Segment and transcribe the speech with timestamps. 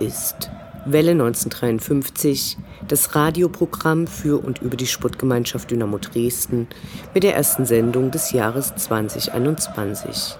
[0.00, 0.50] Ist
[0.84, 6.68] Welle 1953, das Radioprogramm für und über die Sportgemeinschaft Dynamo Dresden
[7.12, 10.36] mit der ersten Sendung des Jahres 2021.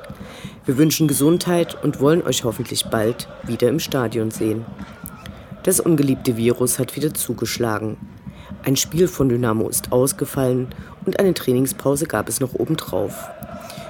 [0.65, 4.65] Wir wünschen Gesundheit und wollen euch hoffentlich bald wieder im Stadion sehen.
[5.65, 7.97] Das ungeliebte Virus hat wieder zugeschlagen.
[8.65, 10.69] Ein Spiel von Dynamo ist ausgefallen
[11.05, 13.29] und eine Trainingspause gab es noch obendrauf.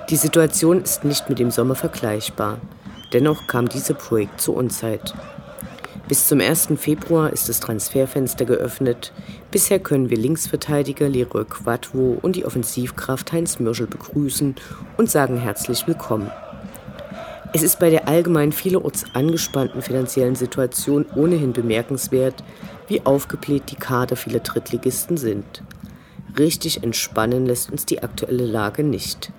[0.09, 2.59] Die Situation ist nicht mit dem Sommer vergleichbar.
[3.13, 5.15] Dennoch kam diese Projekt zur Unzeit.
[6.09, 6.69] Bis zum 1.
[6.77, 9.13] Februar ist das Transferfenster geöffnet.
[9.51, 14.55] Bisher können wir Linksverteidiger Leroy Quadvo und die Offensivkraft Heinz Mürschel begrüßen
[14.97, 16.31] und sagen herzlich willkommen.
[17.53, 22.45] Es ist bei der allgemein vielerorts angespannten finanziellen Situation ohnehin bemerkenswert,
[22.87, 25.65] wie aufgebläht die Kader vieler Drittligisten sind.
[26.39, 29.33] Richtig entspannen lässt uns die aktuelle Lage nicht.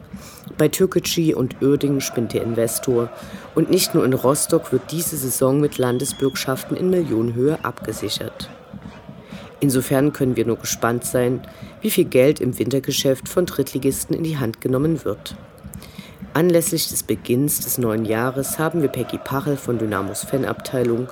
[0.58, 3.10] Bei Türkgücü und Uerdingen spinnt der Investor
[3.56, 8.50] und nicht nur in Rostock wird diese Saison mit Landesbürgschaften in Millionenhöhe abgesichert.
[9.60, 11.42] Insofern können wir nur gespannt sein,
[11.82, 15.36] wie viel Geld im Wintergeschäft von Drittligisten in die Hand genommen wird.
[16.34, 21.08] Anlässlich des Beginns des neuen Jahres haben wir Peggy Pachel von Dynamos Fanabteilung,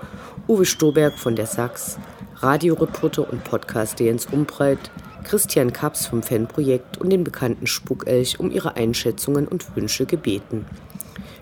[0.48, 1.98] Uwe Stoberg von der Sachs,
[2.36, 4.92] Radioreporter und Podcast Jens Umbreit,
[5.26, 10.66] Christian Kaps vom Fanprojekt und den bekannten Spuckelch um ihre Einschätzungen und Wünsche gebeten.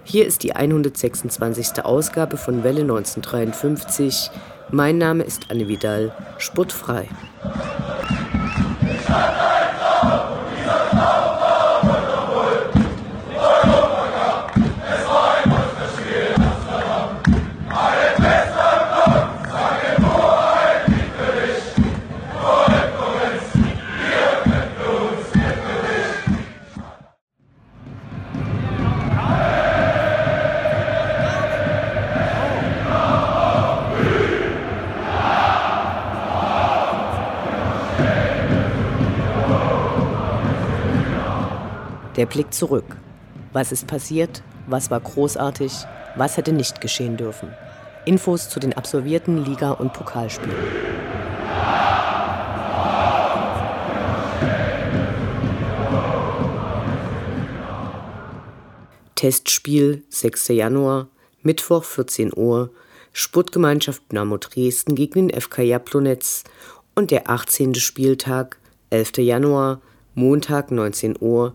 [0.04, 1.86] Hier ist die 126.
[1.86, 4.32] Ausgabe von Welle 1953.
[4.72, 7.08] Mein Name ist Anne Vidal, sportfrei.
[42.24, 42.86] Der Blick zurück.
[43.52, 44.44] Was ist passiert?
[44.66, 45.74] Was war großartig?
[46.16, 47.50] Was hätte nicht geschehen dürfen?
[48.06, 50.56] Infos zu den absolvierten Liga- und Pokalspielen.
[59.16, 60.48] Testspiel 6.
[60.48, 61.10] Januar,
[61.42, 62.70] Mittwoch 14 Uhr,
[63.12, 66.46] Sportgemeinschaft Dynamo Dresden gegen den FK Jablonetz
[66.96, 67.76] und der 18.
[67.76, 68.60] Spieltag,
[68.92, 69.18] 11.
[69.18, 69.82] Januar,
[70.16, 71.54] Montag 19 Uhr,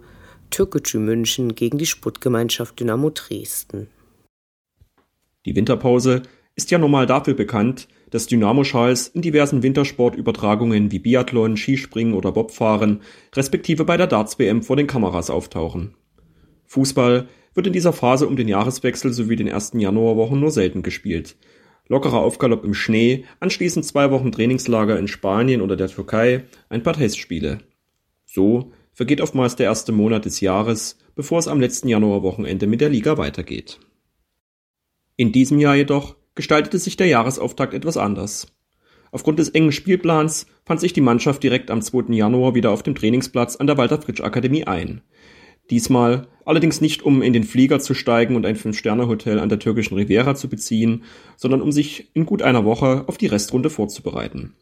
[0.50, 3.88] Türkgücü München gegen die Sportgemeinschaft Dynamo Dresden.
[5.46, 6.22] Die Winterpause
[6.56, 13.02] ist ja normal dafür bekannt, dass Dynamo-Schals in diversen Wintersportübertragungen wie Biathlon, Skispringen oder Bobfahren,
[13.34, 15.94] respektive bei der Darts-WM vor den Kameras auftauchen.
[16.66, 21.36] Fußball wird in dieser Phase um den Jahreswechsel sowie den ersten Januarwochen nur selten gespielt.
[21.86, 26.94] Lockerer Aufgalopp im Schnee, anschließend zwei Wochen Trainingslager in Spanien oder der Türkei, ein paar
[26.94, 27.60] Testspiele.
[28.26, 32.88] So vergeht oftmals der erste Monat des Jahres, bevor es am letzten Januarwochenende mit der
[32.88, 33.78] Liga weitergeht.
[35.14, 38.48] In diesem Jahr jedoch gestaltete sich der Jahresauftakt etwas anders.
[39.12, 42.12] Aufgrund des engen Spielplans fand sich die Mannschaft direkt am 2.
[42.12, 45.02] Januar wieder auf dem Trainingsplatz an der Walter Fritsch Akademie ein.
[45.70, 49.94] Diesmal allerdings nicht um in den Flieger zu steigen und ein Fünf-Sterne-Hotel an der türkischen
[49.94, 51.04] Riviera zu beziehen,
[51.36, 54.56] sondern um sich in gut einer Woche auf die Restrunde vorzubereiten.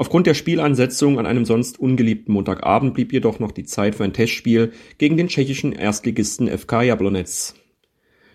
[0.00, 4.14] Aufgrund der Spielansetzung an einem sonst ungeliebten Montagabend blieb jedoch noch die Zeit für ein
[4.14, 7.52] Testspiel gegen den tschechischen Erstligisten FK Jablonec.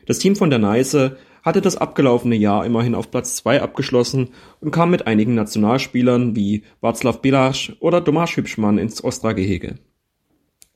[0.05, 4.29] Das Team von der Neiße hatte das abgelaufene Jahr immerhin auf Platz 2 abgeschlossen
[4.59, 9.79] und kam mit einigen Nationalspielern wie Václav Bilasch oder Tomáš Hübschmann ins Ostra-Gehege.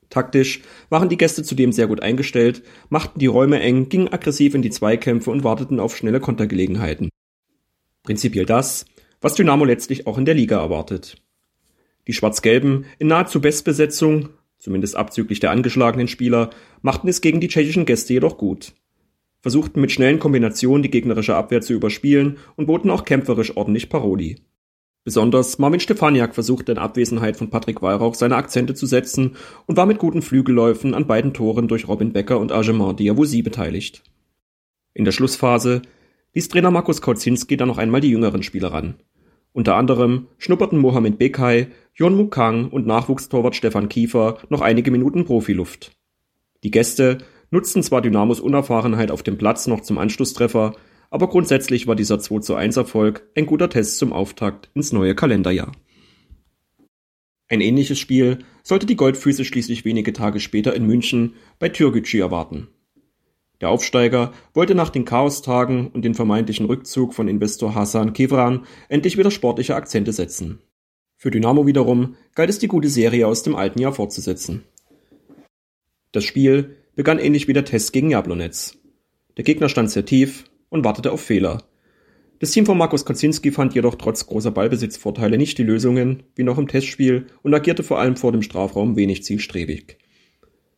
[0.10, 4.64] Taktisch waren die Gäste zudem sehr gut eingestellt, machten die Räume eng, gingen aggressiv in
[4.64, 7.10] die Zweikämpfe und warteten auf schnelle Kontergelegenheiten.
[8.02, 8.88] Prinzipiell das,
[9.22, 11.22] was Dynamo letztlich auch in der Liga erwartet.
[12.08, 16.50] Die Schwarz-Gelben in nahezu Bestbesetzung, zumindest abzüglich der angeschlagenen Spieler,
[16.82, 18.74] machten es gegen die tschechischen Gäste jedoch gut.
[19.42, 24.38] Versuchten mit schnellen Kombinationen die gegnerische Abwehr zu überspielen und boten auch kämpferisch ordentlich Paroli.
[25.06, 29.86] Besonders Marvin Stefaniak versuchte in Abwesenheit von Patrick Weihrauch seine Akzente zu setzen und war
[29.86, 34.04] mit guten Flügelläufen an beiden Toren durch Robin Becker und Argemar Diawusi beteiligt.
[34.94, 35.82] In der Schlussphase
[36.34, 38.96] ließ Trainer Markus Kautzinski dann noch einmal die jüngeren Spieler ran.
[39.52, 45.92] Unter anderem schnupperten Mohamed Bekay, Jon Mukang und Nachwuchstorwart Stefan Kiefer noch einige Minuten Profiluft.
[46.64, 47.20] Die Gäste
[47.52, 50.76] nutzten zwar Dynamos Unerfahrenheit auf dem Platz noch zum Anschlusstreffer,
[51.10, 55.16] aber grundsätzlich war dieser 2 zu 1 Erfolg ein guter Test zum Auftakt ins neue
[55.16, 55.72] Kalenderjahr.
[57.48, 62.68] Ein ähnliches Spiel sollte die Goldfüße schließlich wenige Tage später in München bei Türgücü erwarten.
[63.62, 69.18] Der Aufsteiger wollte nach den Chaostagen und dem vermeintlichen Rückzug von Investor Hassan Kivran endlich
[69.18, 70.60] wieder sportliche Akzente setzen.
[71.18, 74.64] Für Dynamo wiederum galt es die gute Serie aus dem alten Jahr fortzusetzen.
[76.14, 78.78] Das Spiel begann ähnlich wie der Test gegen Jablonetz.
[79.36, 81.64] Der Gegner stand sehr tief und wartete auf Fehler.
[82.40, 86.58] Das Team von Markus Kocinski fand jedoch trotz großer Ballbesitzvorteile nicht die Lösungen, wie noch
[86.58, 89.98] im Testspiel, und agierte vor allem vor dem Strafraum wenig zielstrebig.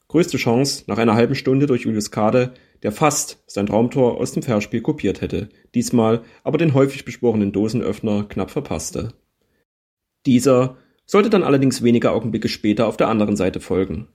[0.08, 4.44] Größte Chance nach einer halben Stunde durch Julius Kade, der fast sein Traumtor aus dem
[4.44, 9.14] Verspiel kopiert hätte, diesmal aber den häufig beschworenen Dosenöffner knapp verpasste.
[10.26, 14.08] Dieser sollte dann allerdings wenige Augenblicke später auf der anderen Seite folgen.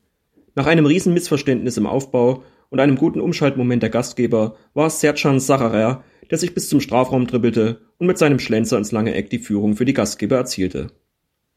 [0.54, 6.02] Nach einem Riesenmissverständnis im Aufbau und einem guten Umschaltmoment der Gastgeber war es Sercan Sacharer,
[6.30, 9.76] der sich bis zum Strafraum dribbelte und mit seinem Schlenzer ins lange Eck die Führung
[9.76, 10.88] für die Gastgeber erzielte.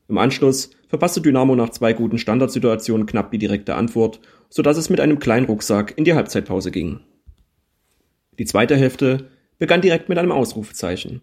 [0.09, 4.19] Im Anschluss verpasste Dynamo nach zwei guten Standardsituationen knapp die direkte Antwort,
[4.49, 6.99] so dass es mit einem kleinen Rucksack in die Halbzeitpause ging.
[8.37, 11.21] Die zweite Hälfte begann direkt mit einem Ausrufezeichen.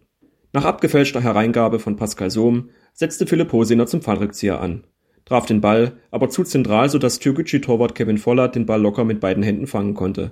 [0.53, 4.85] Nach abgefälschter Hereingabe von Pascal Sohm setzte Philipp Hosiner zum Fallrückzieher an
[5.27, 9.43] traf den Ball, aber zu zentral, sodass Türkgücü-Torwart Kevin Vollert den Ball locker mit beiden
[9.43, 10.31] Händen fangen konnte.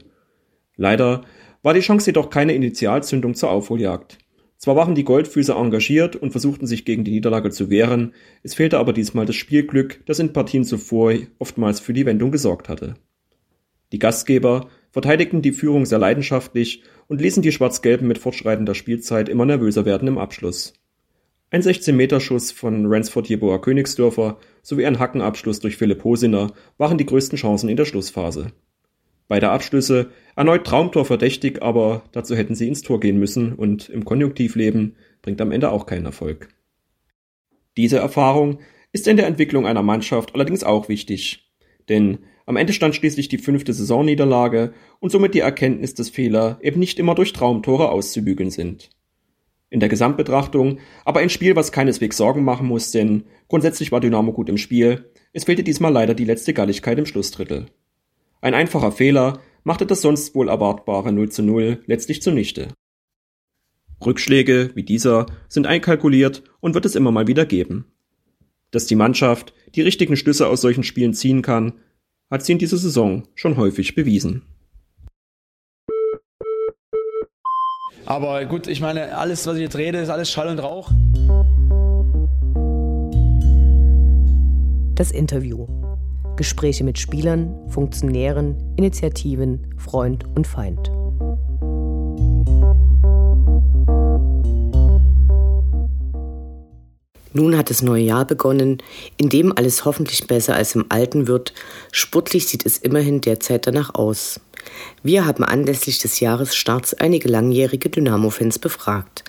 [0.76, 1.22] Leider
[1.62, 4.18] war die Chance jedoch keine Initialzündung zur Aufholjagd.
[4.58, 8.78] Zwar waren die Goldfüße engagiert und versuchten sich gegen die Niederlage zu wehren, es fehlte
[8.78, 12.94] aber diesmal das Spielglück, das in Partien zuvor oftmals für die Wendung gesorgt hatte.
[13.92, 19.44] Die Gastgeber verteidigten die Führung sehr leidenschaftlich und ließen die Schwarz-Gelben mit fortschreitender Spielzeit immer
[19.44, 20.72] nervöser werden im Abschluss.
[21.50, 27.38] Ein 16-Meter-Schuss von Ransford Jeboa Königsdörfer sowie ein Hackenabschluss durch Philipp Hosiner waren die größten
[27.38, 28.52] Chancen in der Schlussphase.
[29.28, 34.04] Beide Abschlüsse erneut Traumtor verdächtig, aber dazu hätten sie ins Tor gehen müssen und im
[34.04, 36.48] Konjunktivleben bringt am Ende auch keinen Erfolg.
[37.76, 38.60] Diese Erfahrung
[38.92, 41.50] ist in der Entwicklung einer Mannschaft allerdings auch wichtig,
[41.88, 46.78] denn am Ende stand schließlich die fünfte Saisonniederlage und somit die Erkenntnis, dass Fehler eben
[46.78, 48.90] nicht immer durch Traumtore auszubügeln sind
[49.74, 54.32] in der Gesamtbetrachtung, aber ein Spiel, was keineswegs Sorgen machen muss, denn grundsätzlich war Dynamo
[54.32, 55.10] gut im Spiel.
[55.32, 57.66] Es fehlte diesmal leider die letzte Galligkeit im Schlussdrittel.
[58.44, 62.68] Ein einfacher Fehler machte das sonst wohl erwartbare 0 zu 0 letztlich zunichte.
[64.04, 67.86] Rückschläge wie dieser sind einkalkuliert und wird es immer mal wieder geben.
[68.70, 71.80] Dass die Mannschaft die richtigen Schlüsse aus solchen Spielen ziehen kann,
[72.30, 74.42] hat sie in dieser Saison schon häufig bewiesen.
[78.04, 80.90] Aber gut, ich meine, alles, was ich jetzt rede, ist alles Schall und Rauch.
[84.96, 85.66] Das Interview.
[86.36, 90.90] Gespräche mit Spielern, Funktionären, Initiativen, Freund und Feind.
[97.36, 98.78] Nun hat das neue Jahr begonnen,
[99.16, 101.52] in dem alles hoffentlich besser als im alten wird.
[101.90, 104.40] Sportlich sieht es immerhin derzeit danach aus.
[105.02, 109.24] Wir haben anlässlich des Jahresstarts einige langjährige Dynamo-Fans befragt.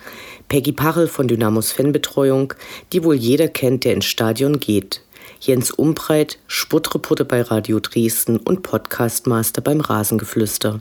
[0.48, 2.54] Peggy Parrell von Dynamos Fanbetreuung,
[2.92, 5.02] die wohl jeder kennt, der ins Stadion geht.
[5.40, 10.80] Jens Umbreit, Sportreporter bei Radio Dresden und Podcastmaster beim Rasengeflüster.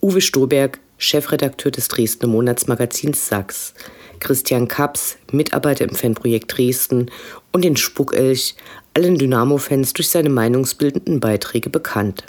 [0.00, 3.74] Uwe Stoberg, Chefredakteur des Dresdner Monatsmagazins Sachs.
[4.18, 7.10] Christian Kaps, Mitarbeiter im Fanprojekt Dresden
[7.52, 8.54] und den Spuckelch,
[8.94, 12.24] allen Dynamo-Fans durch seine meinungsbildenden Beiträge bekannt.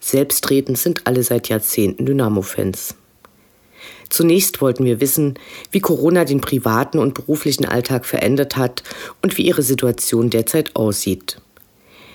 [0.00, 2.94] Selbstredend sind alle seit Jahrzehnten Dynamo-Fans.
[4.08, 5.38] Zunächst wollten wir wissen,
[5.70, 8.82] wie Corona den privaten und beruflichen Alltag verändert hat
[9.22, 11.40] und wie ihre Situation derzeit aussieht.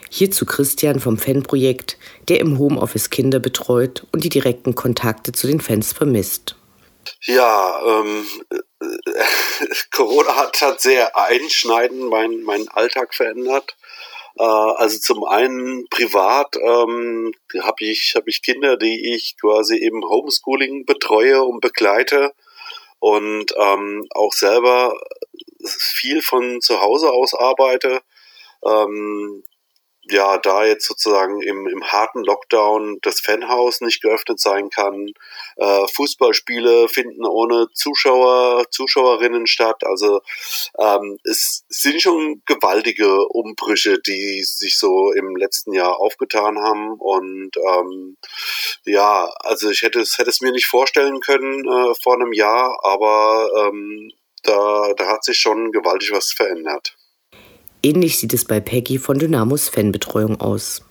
[0.09, 5.61] Hierzu Christian vom Fanprojekt, der im Homeoffice Kinder betreut und die direkten Kontakte zu den
[5.61, 6.55] Fans vermisst.
[7.21, 8.25] Ja, ähm,
[9.91, 13.75] Corona hat, hat sehr einschneidend meinen mein Alltag verändert.
[14.37, 20.03] Äh, also zum einen privat ähm, habe ich, hab ich Kinder, die ich quasi im
[20.03, 22.33] Homeschooling betreue und begleite
[22.99, 24.93] und ähm, auch selber
[25.65, 28.01] viel von zu Hause aus arbeite.
[28.65, 29.43] Ähm,
[30.03, 35.11] ja, da jetzt sozusagen im, im harten Lockdown das Fanhaus nicht geöffnet sein kann,
[35.57, 39.83] äh, Fußballspiele finden ohne Zuschauer, Zuschauerinnen statt.
[39.83, 40.21] Also
[40.79, 46.93] ähm, es sind schon gewaltige Umbrüche, die sich so im letzten Jahr aufgetan haben.
[46.97, 48.17] Und ähm,
[48.85, 52.79] ja, also ich hätte es hätte es mir nicht vorstellen können äh, vor einem Jahr,
[52.83, 54.11] aber ähm,
[54.43, 56.95] da, da hat sich schon gewaltig was verändert.
[57.83, 60.81] Ähnlich sieht es bei Peggy von Dynamos Fanbetreuung aus.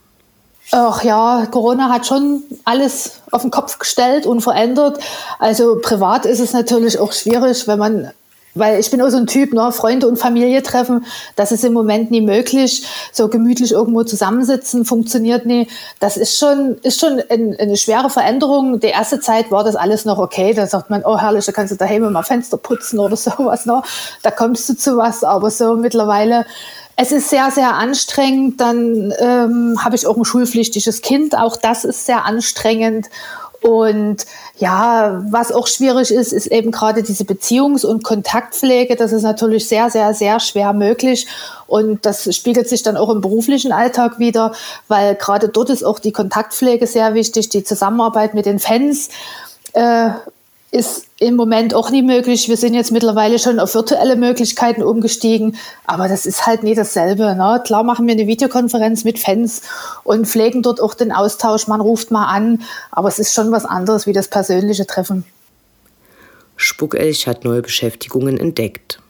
[0.72, 5.00] Ach ja, Corona hat schon alles auf den Kopf gestellt und verändert.
[5.38, 8.12] Also privat ist es natürlich auch schwierig, wenn man,
[8.54, 11.72] weil ich bin auch so ein Typ, ne, Freunde und Familie treffen, das ist im
[11.72, 12.84] Moment nie möglich.
[13.12, 15.68] So gemütlich irgendwo zusammensitzen funktioniert nie.
[16.00, 18.80] Das ist schon, ist schon ein, eine schwere Veränderung.
[18.80, 20.52] Die erste Zeit war das alles noch okay.
[20.52, 23.66] Da sagt man, oh herrlich, da kannst du daheim mal Fenster putzen oder sowas.
[23.66, 23.82] Ne?
[24.22, 25.22] Da kommst du zu was.
[25.24, 26.46] Aber so mittlerweile
[27.02, 28.60] es ist sehr, sehr anstrengend.
[28.60, 31.34] Dann ähm, habe ich auch ein schulpflichtiges Kind.
[31.34, 33.08] Auch das ist sehr anstrengend.
[33.62, 34.24] Und
[34.58, 38.96] ja, was auch schwierig ist, ist eben gerade diese Beziehungs- und Kontaktpflege.
[38.96, 41.26] Das ist natürlich sehr, sehr, sehr schwer möglich.
[41.66, 44.52] Und das spiegelt sich dann auch im beruflichen Alltag wieder,
[44.88, 49.10] weil gerade dort ist auch die Kontaktpflege sehr wichtig, die Zusammenarbeit mit den Fans.
[49.74, 50.10] Äh,
[50.72, 52.48] ist im Moment auch nie möglich.
[52.48, 57.34] Wir sind jetzt mittlerweile schon auf virtuelle Möglichkeiten umgestiegen, aber das ist halt nie dasselbe.
[57.34, 57.60] Ne?
[57.64, 59.62] Klar machen wir eine Videokonferenz mit Fans
[60.04, 61.66] und pflegen dort auch den Austausch.
[61.66, 62.62] Man ruft mal an,
[62.92, 65.24] aber es ist schon was anderes wie das persönliche Treffen.
[66.56, 69.00] Spuckelch hat neue Beschäftigungen entdeckt.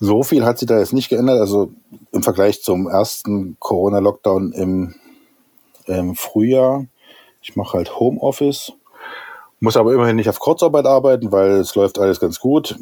[0.00, 1.38] So viel hat sich da jetzt nicht geändert.
[1.38, 1.70] Also
[2.10, 4.94] im Vergleich zum ersten Corona-Lockdown im,
[5.86, 6.86] im Frühjahr.
[7.42, 8.72] Ich mache halt Homeoffice
[9.60, 12.76] muss aber immerhin nicht auf Kurzarbeit arbeiten, weil es läuft alles ganz gut.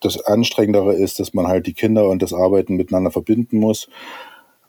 [0.00, 3.88] Das Anstrengendere ist, dass man halt die Kinder und das Arbeiten miteinander verbinden muss.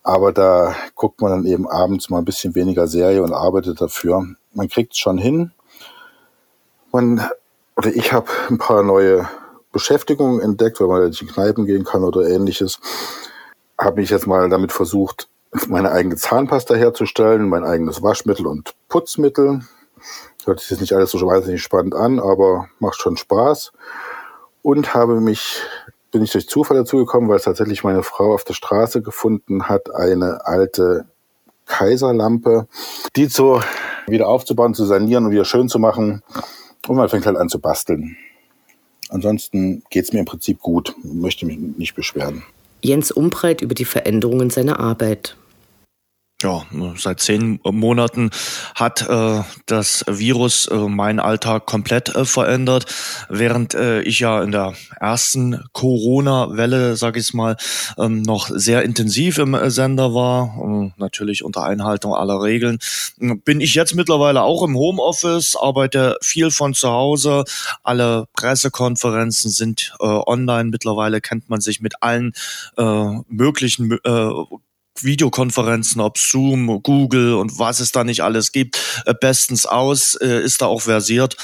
[0.03, 4.25] Aber da guckt man dann eben abends mal ein bisschen weniger Serie und arbeitet dafür.
[4.53, 5.51] Man kriegt es schon hin.
[6.91, 7.21] Man,
[7.77, 9.27] oder ich habe ein paar neue
[9.71, 12.79] Beschäftigungen entdeckt, weil man nicht in Kneipen gehen kann oder ähnliches.
[13.77, 15.29] Habe mich jetzt mal damit versucht,
[15.67, 19.61] meine eigene Zahnpasta herzustellen, mein eigenes Waschmittel und Putzmittel.
[20.45, 23.71] Hört sich jetzt nicht alles so wahnsinnig spannend an, aber macht schon Spaß.
[24.61, 25.61] Und habe mich,
[26.11, 29.69] bin ich durch Zufall dazu gekommen, weil es tatsächlich meine Frau auf der Straße gefunden
[29.69, 31.05] hat, eine alte
[31.65, 32.67] Kaiserlampe,
[33.15, 33.61] die so
[34.07, 36.23] wieder aufzubauen, zu sanieren und wieder schön zu machen.
[36.87, 38.17] Und man fängt halt an zu basteln.
[39.09, 42.43] Ansonsten geht es mir im Prinzip gut, möchte mich nicht beschweren.
[42.81, 45.35] Jens Umbreit über die Veränderungen seiner Arbeit
[46.41, 46.65] ja,
[46.95, 48.29] seit zehn Monaten
[48.73, 52.85] hat äh, das Virus äh, meinen Alltag komplett äh, verändert.
[53.27, 57.57] Während äh, ich ja in der ersten Corona-Welle, sag ich mal,
[57.97, 62.79] ähm, noch sehr intensiv im äh, Sender war, äh, natürlich unter Einhaltung aller Regeln,
[63.17, 67.43] bin ich jetzt mittlerweile auch im Homeoffice, arbeite viel von zu Hause.
[67.83, 70.69] Alle Pressekonferenzen sind äh, online.
[70.69, 72.31] Mittlerweile kennt man sich mit allen
[72.77, 74.31] äh, möglichen äh,
[75.03, 80.41] Videokonferenzen, ob Zoom, Google und was es da nicht alles gibt, äh, bestens aus, äh,
[80.41, 81.37] ist da auch versiert.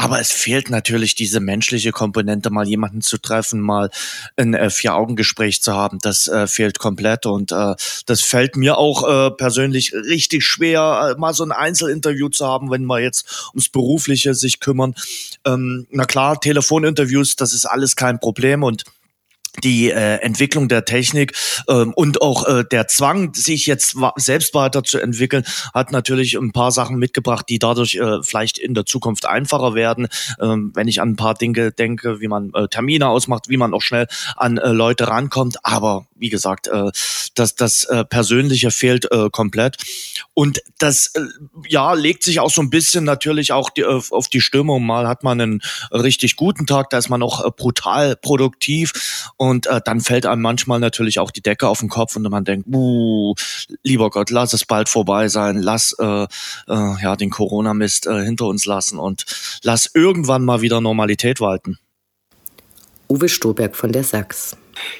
[0.00, 3.90] Aber es fehlt natürlich diese menschliche Komponente, mal jemanden zu treffen, mal
[4.36, 5.98] ein äh, Vier-Augen-Gespräch zu haben.
[6.00, 7.74] Das äh, fehlt komplett und äh,
[8.06, 12.84] das fällt mir auch äh, persönlich richtig schwer, mal so ein Einzelinterview zu haben, wenn
[12.84, 14.94] wir jetzt ums Berufliche sich kümmern.
[15.44, 18.84] Ähm, na klar, Telefoninterviews, das ist alles kein Problem und
[19.60, 21.34] die äh, Entwicklung der Technik
[21.68, 26.98] ähm, und auch äh, der Zwang, sich jetzt selbst weiterzuentwickeln, hat natürlich ein paar Sachen
[26.98, 30.08] mitgebracht, die dadurch äh, vielleicht in der Zukunft einfacher werden.
[30.40, 33.74] Ähm, wenn ich an ein paar Dinge denke, wie man äh, Termine ausmacht, wie man
[33.74, 35.56] auch schnell an äh, Leute rankommt.
[35.62, 36.90] Aber wie gesagt, äh,
[37.34, 39.76] das, das äh, Persönliche fehlt äh, komplett.
[40.34, 41.20] Und das äh,
[41.68, 44.84] ja legt sich auch so ein bisschen natürlich auch die, auf, auf die Stimmung.
[44.84, 45.60] Mal hat man einen
[45.92, 49.30] richtig guten Tag, da ist man auch äh, brutal produktiv.
[49.36, 52.44] Und äh, dann fällt einem manchmal natürlich auch die Decke auf den Kopf und man
[52.44, 53.34] denkt, uh,
[53.82, 56.26] lieber Gott, lass es bald vorbei sein, lass äh, äh,
[56.68, 59.24] ja den Corona-Mist äh, hinter uns lassen und
[59.62, 61.78] lass irgendwann mal wieder Normalität walten.
[63.08, 64.56] Uwe Stoberg von der Sachs.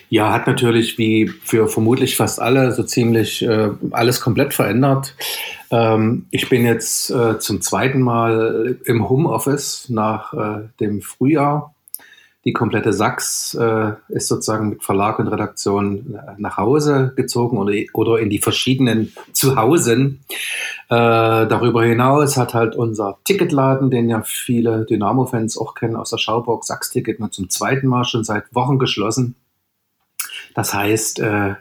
[0.08, 5.14] Ja, hat natürlich wie für vermutlich fast alle so ziemlich äh, alles komplett verändert.
[5.70, 11.74] Ähm, ich bin jetzt äh, zum zweiten Mal im Homeoffice nach äh, dem Frühjahr.
[12.44, 17.74] Die komplette Sachs äh, ist sozusagen mit Verlag und Redaktion äh, nach Hause gezogen oder,
[17.94, 20.20] oder in die verschiedenen Zuhausen.
[20.88, 20.94] Äh,
[21.46, 26.64] darüber hinaus hat halt unser Ticketladen, den ja viele Dynamo-Fans auch kennen aus der Schauburg,
[26.64, 29.34] Sachs-Ticket, nur zum zweiten Mal schon seit Wochen geschlossen.
[30.54, 31.54] Das heißt, äh,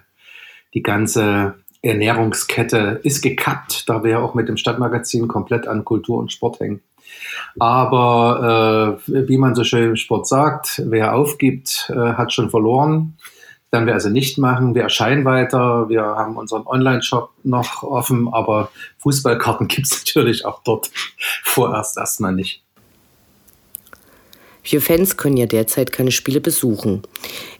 [0.74, 6.19] die ganze Ernährungskette ist gekappt, da wir ja auch mit dem Stadtmagazin komplett an Kultur
[6.19, 6.81] und Sport hängen.
[7.59, 13.17] Aber äh, wie man so schön im Sport sagt, wer aufgibt, äh, hat schon verloren.
[13.71, 14.75] Werden wir also nicht machen.
[14.75, 15.89] Wir erscheinen weiter.
[15.89, 20.89] Wir haben unseren Online-Shop noch offen, aber Fußballkarten gibt es natürlich auch dort
[21.43, 22.63] vorerst erstmal nicht.
[24.69, 27.03] Wir Fans können ja derzeit keine Spiele besuchen.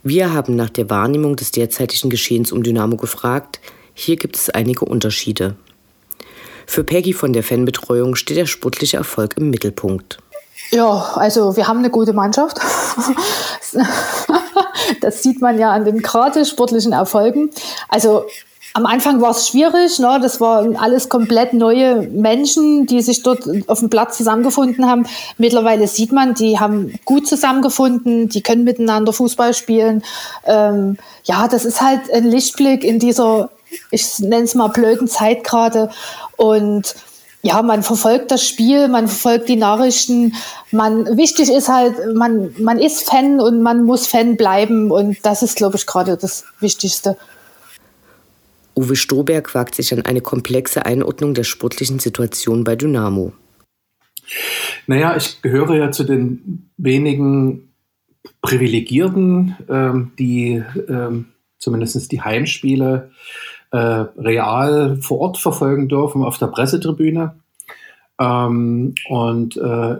[0.04, 3.62] Wir haben nach der Wahrnehmung des derzeitigen Geschehens um Dynamo gefragt.
[3.94, 5.56] Hier gibt es einige Unterschiede.
[6.68, 10.20] Für Peggy von der Fanbetreuung steht der sportliche Erfolg im Mittelpunkt.
[10.72, 12.60] Ja, also wir haben eine gute Mannschaft.
[15.02, 17.50] Das sieht man ja an den gerade sportlichen Erfolgen.
[17.90, 18.26] Also
[18.74, 20.20] am Anfang war es schwierig, ne?
[20.22, 25.08] das waren alles komplett neue Menschen, die sich dort auf dem Platz zusammengefunden haben.
[25.38, 30.04] Mittlerweile sieht man, die haben gut zusammengefunden, die können miteinander Fußball spielen.
[30.46, 33.50] Ähm, ja, das ist halt ein Lichtblick in dieser,
[33.92, 35.90] ich nenne es mal blöden Zeit gerade.
[36.36, 36.96] Und
[37.42, 40.34] ja, man verfolgt das Spiel, man verfolgt die Nachrichten.
[40.72, 44.92] Man, wichtig ist halt, man, man ist Fan und man muss Fan bleiben.
[44.92, 47.18] Und das ist, glaube ich, gerade das Wichtigste.
[48.76, 53.34] Uwe Stoberg wagt sich an eine komplexe Einordnung der sportlichen Situation bei Dynamo.
[54.86, 57.74] Naja, ich gehöre ja zu den wenigen
[58.42, 61.26] Privilegierten, ähm, die ähm,
[61.60, 63.12] zumindest die Heimspiele
[63.72, 67.36] äh, real vor Ort verfolgen dürfen auf der Pressetribüne.
[68.20, 69.96] Ähm, und äh,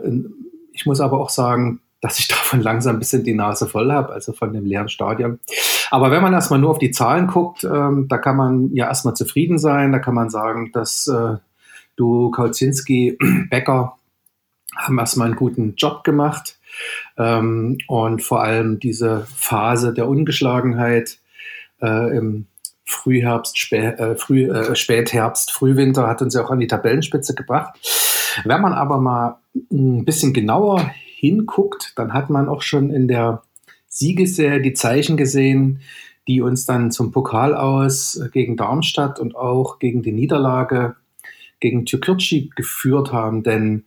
[0.72, 4.12] ich muss aber auch sagen, dass ich davon langsam ein bisschen die Nase voll habe,
[4.12, 5.38] also von dem leeren Stadion.
[5.90, 9.14] Aber wenn man erstmal nur auf die Zahlen guckt, ähm, da kann man ja erstmal
[9.14, 9.92] zufrieden sein.
[9.92, 11.36] Da kann man sagen, dass äh,
[11.96, 13.18] du, Kautzinski,
[13.50, 13.96] Becker
[14.76, 16.58] haben erstmal einen guten Job gemacht.
[17.16, 21.18] Ähm, und vor allem diese Phase der Ungeschlagenheit
[21.80, 22.46] äh, im
[22.88, 27.78] Frühherbst, Spä äh, Früh, äh, Spätherbst, Frühwinter hat uns ja auch an die Tabellenspitze gebracht.
[28.44, 29.40] Wenn man aber mal
[29.70, 33.42] ein bisschen genauer hinguckt, dann hat man auch schon in der
[33.88, 35.80] Siegesserie die Zeichen gesehen,
[36.28, 40.96] die uns dann zum Pokal aus gegen Darmstadt und auch gegen die Niederlage
[41.60, 43.42] gegen Türkirci geführt haben.
[43.42, 43.84] Denn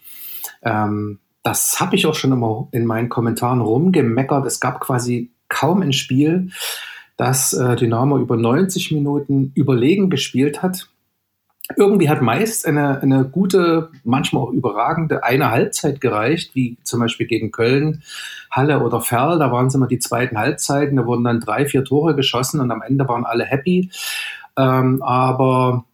[0.62, 4.46] ähm, das habe ich auch schon immer in meinen Kommentaren rumgemeckert.
[4.46, 6.52] Es gab quasi kaum ein Spiel,
[7.22, 10.88] das äh, Dynamo über 90 Minuten überlegen gespielt hat
[11.78, 17.28] irgendwie hat meist eine, eine gute, manchmal auch überragende eine Halbzeit gereicht, wie zum Beispiel
[17.28, 18.04] gegen Köln,
[18.50, 19.40] Halle oder Ferl.
[19.40, 22.72] Da waren es immer die zweiten Halbzeiten, da wurden dann drei, vier Tore geschossen und
[22.72, 23.90] am Ende waren alle happy.
[24.58, 25.86] Ähm, aber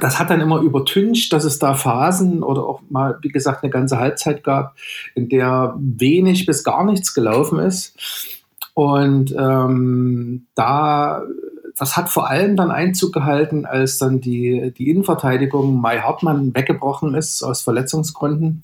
[0.00, 3.70] das hat dann immer übertüncht, dass es da Phasen oder auch mal, wie gesagt, eine
[3.70, 4.76] ganze Halbzeit gab,
[5.16, 8.37] in der wenig bis gar nichts gelaufen ist.
[8.78, 11.24] Und ähm, da
[11.76, 17.16] das hat vor allem dann Einzug gehalten, als dann die, die Innenverteidigung Mai Hartmann weggebrochen
[17.16, 18.62] ist aus Verletzungsgründen.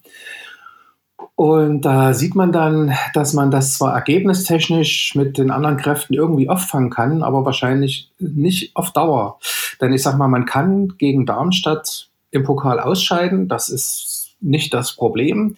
[1.35, 6.48] Und da sieht man dann, dass man das zwar ergebnistechnisch mit den anderen Kräften irgendwie
[6.48, 9.40] auffangen kann, aber wahrscheinlich nicht auf Dauer.
[9.81, 13.48] Denn ich sag mal, man kann gegen Darmstadt im Pokal ausscheiden.
[13.48, 15.57] Das ist nicht das Problem.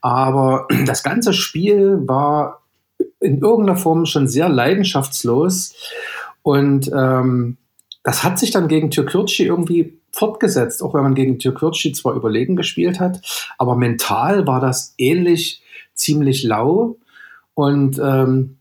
[0.00, 2.60] Aber das ganze Spiel war
[3.26, 5.74] in irgendeiner Form schon sehr leidenschaftslos.
[6.42, 7.56] Und ähm,
[8.02, 12.56] das hat sich dann gegen Türkürci irgendwie fortgesetzt, auch wenn man gegen Türkürci zwar überlegen
[12.56, 13.20] gespielt hat,
[13.58, 15.62] aber mental war das ähnlich
[15.94, 16.96] ziemlich lau.
[17.54, 18.56] Und ähm,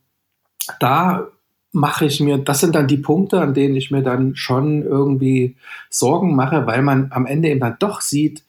[0.79, 1.27] da
[1.71, 5.55] mache ich mir, das sind dann die Punkte, an denen ich mir dann schon irgendwie
[5.89, 8.43] Sorgen mache, weil man am Ende eben dann doch sieht,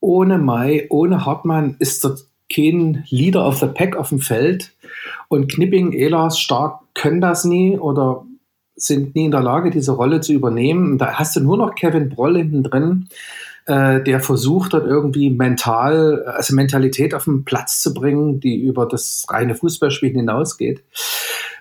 [0.00, 4.72] ohne Mai, ohne Hartmann ist dort kein Leader of the Pack auf dem Feld
[5.28, 8.24] und Knipping, Ehlers, Stark können das nie oder
[8.74, 10.98] sind nie in der Lage, diese Rolle zu übernehmen.
[10.98, 13.08] da hast du nur noch Kevin Broll hinten drin,
[13.66, 18.86] äh, der versucht dort irgendwie mental, also Mentalität auf den Platz zu bringen, die über
[18.86, 20.82] das reine Fußballspielen hinausgeht.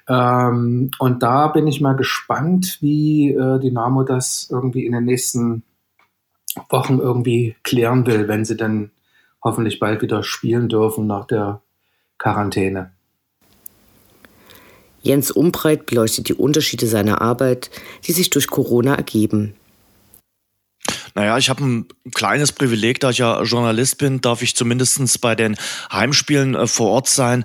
[0.08, 5.64] Ähm, und da bin ich mal gespannt, wie äh, Dynamo das irgendwie in den nächsten
[6.70, 8.92] Wochen irgendwie klären will, wenn sie dann
[9.44, 11.62] hoffentlich bald wieder spielen dürfen nach der
[12.18, 12.92] Quarantäne.
[15.02, 17.72] Jens Umbreit beleuchtet die Unterschiede seiner Arbeit,
[18.06, 19.56] die sich durch Corona ergeben.
[21.16, 25.36] Naja, ich habe ein kleines Privileg, da ich ja Journalist bin, darf ich zumindest bei
[25.36, 25.58] den
[25.92, 27.44] Heimspielen äh, vor Ort sein.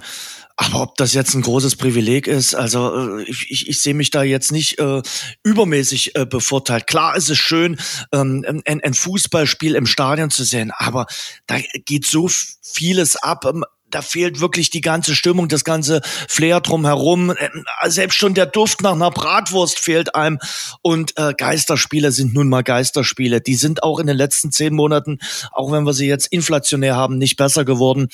[0.59, 4.11] Aber ob das jetzt ein großes Privileg ist, also äh, ich, ich, ich sehe mich
[4.11, 5.03] da jetzt nicht äh,
[5.42, 6.87] übermäßig äh, bevorteilt.
[6.87, 7.79] Klar ist es schön,
[8.12, 11.07] ähm, ein, ein Fußballspiel im Stadion zu sehen, aber
[11.47, 12.31] da geht so
[12.62, 13.45] vieles ab.
[13.90, 17.31] Da fehlt wirklich die ganze Stimmung, das ganze Flair drumherum.
[17.31, 20.38] Ähm, selbst schon der Duft nach einer Bratwurst fehlt einem.
[20.83, 23.40] Und äh, Geisterspiele sind nun mal Geisterspiele.
[23.40, 25.18] Die sind auch in den letzten zehn Monaten,
[25.53, 28.09] auch wenn wir sie jetzt inflationär haben, nicht besser geworden.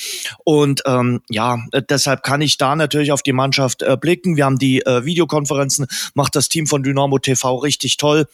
[0.45, 4.37] Und ähm, ja, äh, deshalb kann ich da natürlich auf die Mannschaft äh, blicken.
[4.37, 8.27] Wir haben die äh, Videokonferenzen, macht das Team von Dynamo TV richtig toll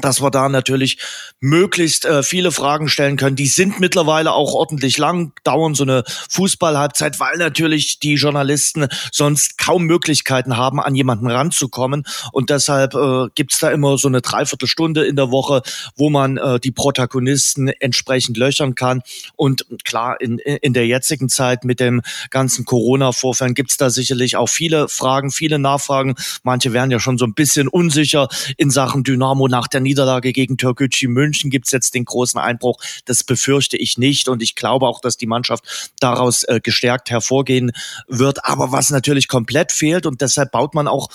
[0.00, 0.98] dass wir da natürlich
[1.40, 3.36] möglichst äh, viele Fragen stellen können.
[3.36, 9.58] Die sind mittlerweile auch ordentlich lang, dauern so eine Fußballhalbzeit, weil natürlich die Journalisten sonst
[9.58, 12.04] kaum Möglichkeiten haben, an jemanden ranzukommen.
[12.32, 15.60] Und deshalb äh, gibt's da immer so eine Dreiviertelstunde in der Woche,
[15.96, 19.02] wo man äh, die Protagonisten entsprechend löchern kann.
[19.36, 22.00] Und klar, in, in der jetzigen Zeit mit dem
[22.30, 26.14] ganzen Corona-Vorfällen gibt's da sicherlich auch viele Fragen, viele Nachfragen.
[26.44, 30.56] Manche werden ja schon so ein bisschen unsicher in Sachen Dynamo nach der Niederlage gegen
[30.56, 32.78] Türkgücü München gibt es jetzt den großen Einbruch.
[33.04, 37.72] Das befürchte ich nicht und ich glaube auch, dass die Mannschaft daraus äh, gestärkt hervorgehen
[38.08, 38.44] wird.
[38.44, 41.08] Aber was natürlich komplett fehlt und deshalb baut man auch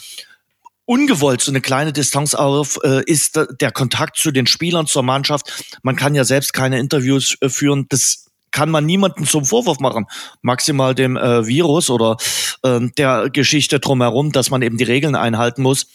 [0.86, 5.66] ungewollt so eine kleine Distanz auf, äh, ist der Kontakt zu den Spielern, zur Mannschaft.
[5.84, 7.86] Man kann ja selbst keine Interviews äh, führen.
[7.90, 10.06] Das kann man niemanden zum Vorwurf machen.
[10.42, 12.16] Maximal dem äh, Virus oder
[12.64, 15.88] äh, der Geschichte drumherum, dass man eben die Regeln einhalten muss.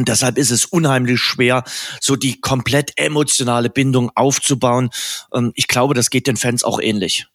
[0.00, 1.62] Und deshalb ist es unheimlich schwer,
[2.00, 4.88] so die komplett emotionale Bindung aufzubauen.
[5.34, 7.26] Ähm, ich glaube, das geht den Fans auch ähnlich.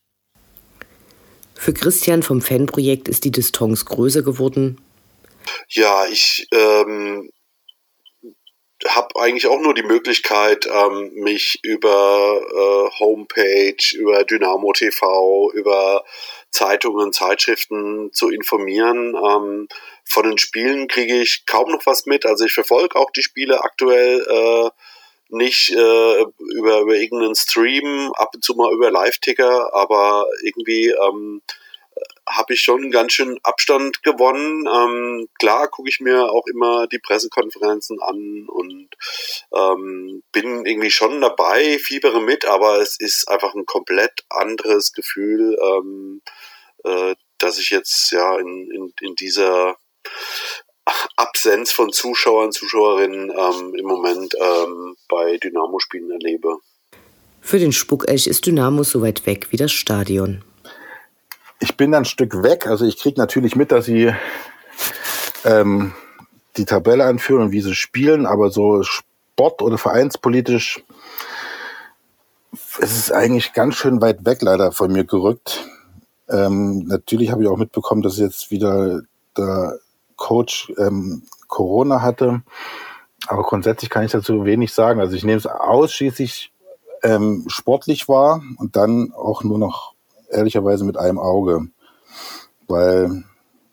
[1.54, 4.82] Für Christian vom Fanprojekt ist die Distanz größer geworden.
[5.70, 7.30] Ja, ich ähm,
[8.88, 16.04] habe eigentlich auch nur die Möglichkeit, ähm, mich über äh, Homepage, über Dynamo TV, über
[16.50, 19.14] Zeitungen, Zeitschriften zu informieren.
[19.16, 19.68] Ähm,
[20.06, 22.26] von den Spielen kriege ich kaum noch was mit.
[22.26, 24.70] Also ich verfolge auch die Spiele aktuell äh,
[25.30, 26.22] nicht äh,
[26.56, 31.42] über, über irgendeinen Stream, ab und zu mal über Live-Ticker, aber irgendwie ähm,
[32.28, 34.68] habe ich schon ganz schön Abstand gewonnen.
[34.68, 38.90] Ähm, klar gucke ich mir auch immer die Pressekonferenzen an und
[39.54, 45.58] ähm, bin irgendwie schon dabei, fiebere mit, aber es ist einfach ein komplett anderes Gefühl,
[45.62, 46.22] ähm,
[46.84, 49.78] äh, dass ich jetzt ja in, in, in dieser
[51.16, 56.58] Absenz von Zuschauern, Zuschauerinnen ähm, im Moment ähm, bei Dynamo-Spielen erlebe.
[57.42, 60.44] Für den Spuckelch ist Dynamo so weit weg wie das Stadion.
[61.60, 62.68] Ich bin ein Stück weg.
[62.68, 64.14] Also ich kriege natürlich mit, dass sie
[65.44, 65.94] ähm,
[66.58, 70.84] die Tabelle anführen und wie sie spielen, aber so sport- oder vereinspolitisch
[72.80, 75.68] es ist eigentlich ganz schön weit weg leider von mir gerückt.
[76.30, 79.02] Ähm, natürlich habe ich auch mitbekommen, dass jetzt wieder
[79.38, 79.80] der
[80.16, 82.42] Coach ähm, Corona hatte.
[83.28, 85.00] Aber grundsätzlich kann ich dazu wenig sagen.
[85.00, 86.52] Also ich nehme es ausschließlich
[87.04, 89.94] ähm, sportlich wahr und dann auch nur noch
[90.30, 91.68] ehrlicherweise mit einem Auge.
[92.68, 93.24] Weil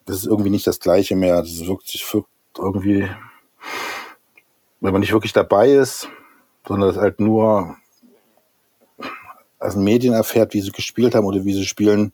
[0.06, 1.40] das ist irgendwie nicht das Gleiche mehr.
[1.40, 2.04] Das ist wirklich
[2.58, 3.08] irgendwie,
[4.80, 6.08] wenn man nicht wirklich dabei ist,
[6.66, 7.76] sondern es halt nur
[9.58, 12.12] aus den Medien erfährt, wie sie gespielt haben oder wie sie spielen,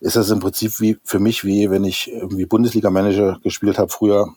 [0.00, 4.28] ist das im Prinzip wie für mich wie wenn ich irgendwie Bundesliga-Manager gespielt habe früher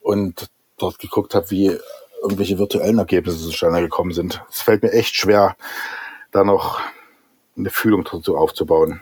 [0.00, 0.48] und
[0.78, 1.76] dort geguckt habe, wie
[2.22, 4.42] irgendwelche virtuellen Ergebnisse zustande gekommen sind.
[4.50, 5.56] Es fällt mir echt schwer,
[6.30, 6.80] da noch
[7.56, 9.00] eine Fühlung dazu aufzubauen.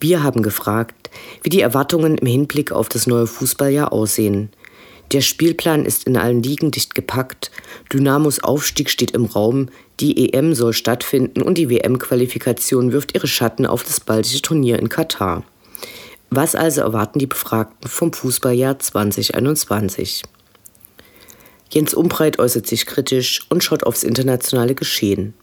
[0.00, 1.10] Wir haben gefragt,
[1.42, 4.50] wie die Erwartungen im Hinblick auf das neue Fußballjahr aussehen.
[5.12, 7.50] Der Spielplan ist in allen Ligen dicht gepackt,
[7.92, 13.64] Dynamos Aufstieg steht im Raum, die EM soll stattfinden und die WM-Qualifikation wirft ihre Schatten
[13.64, 15.44] auf das baldige Turnier in Katar.
[16.30, 20.24] Was also erwarten die Befragten vom Fußballjahr 2021?
[21.70, 25.34] Jens Umbreit äußert sich kritisch und schaut aufs internationale Geschehen.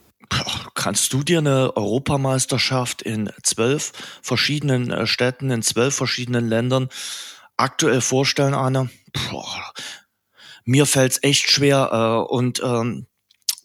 [0.73, 6.89] Kannst du dir eine Europameisterschaft in zwölf verschiedenen äh, Städten, in zwölf verschiedenen Ländern
[7.57, 8.89] aktuell vorstellen, Anne?
[9.29, 9.71] Boah,
[10.65, 13.07] mir fällt's echt schwer äh, und ähm,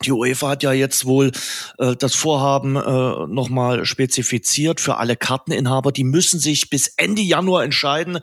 [0.04, 1.30] die UEFA hat ja jetzt wohl
[1.78, 5.92] äh, das Vorhaben äh, nochmal spezifiziert für alle Karteninhaber.
[5.92, 8.20] Die müssen sich bis Ende Januar entscheiden,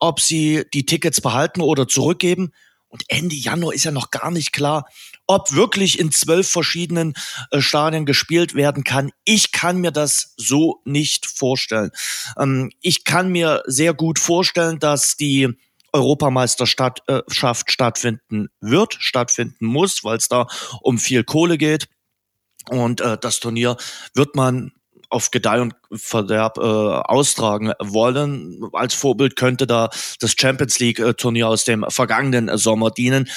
[0.00, 2.52] ob sie die Tickets behalten oder zurückgeben.
[2.88, 4.88] Und Ende Januar ist ja noch gar nicht klar,
[5.28, 7.14] ob wirklich in zwölf verschiedenen
[7.52, 9.12] äh, Stadien gespielt werden kann.
[9.24, 11.92] Ich kann mir das so nicht vorstellen.
[12.36, 15.56] Ähm, ich kann mir sehr gut vorstellen, dass die
[15.92, 20.46] Europameisterschaft äh, stattfinden wird, stattfinden muss, weil es da
[20.82, 21.88] um viel Kohle geht.
[22.68, 23.76] Und äh, das Turnier
[24.14, 24.72] wird man
[25.08, 28.60] auf Gedeih und Verderb äh, austragen wollen.
[28.72, 33.28] Als Vorbild könnte da das Champions League-Turnier aus dem vergangenen Sommer dienen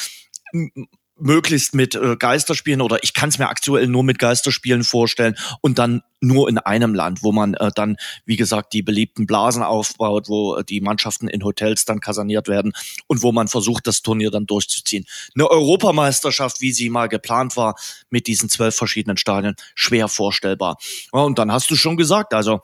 [1.23, 5.79] möglichst mit äh, Geisterspielen oder ich kann es mir aktuell nur mit Geisterspielen vorstellen und
[5.79, 10.29] dann nur in einem Land, wo man äh, dann, wie gesagt, die beliebten Blasen aufbaut,
[10.29, 12.73] wo äh, die Mannschaften in Hotels dann kaserniert werden
[13.07, 15.05] und wo man versucht, das Turnier dann durchzuziehen.
[15.35, 17.75] Eine Europameisterschaft, wie sie mal geplant war,
[18.09, 20.77] mit diesen zwölf verschiedenen Stadien, schwer vorstellbar.
[21.13, 22.61] Ja, und dann hast du schon gesagt, also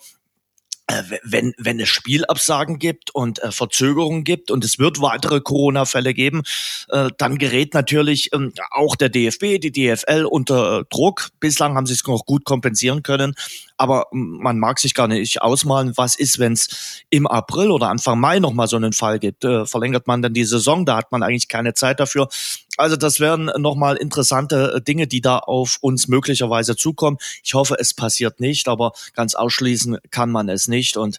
[1.23, 6.43] wenn, wenn es Spielabsagen gibt und äh, Verzögerungen gibt und es wird weitere Corona-Fälle geben,
[6.89, 11.29] äh, dann gerät natürlich ähm, auch der DFB, die DFL unter äh, Druck.
[11.39, 13.35] Bislang haben sie es noch gut kompensieren können,
[13.79, 18.19] aber man mag sich gar nicht ausmalen, was ist, wenn es im April oder Anfang
[18.19, 19.45] Mai nochmal so einen Fall gibt.
[19.45, 22.27] Äh, verlängert man dann die Saison, da hat man eigentlich keine Zeit dafür.
[22.75, 27.17] Also das wären nochmal interessante äh, Dinge, die da auf uns möglicherweise zukommen.
[27.43, 30.97] Ich hoffe, es passiert nicht, aber ganz ausschließen kann man es nicht.
[30.97, 31.17] Und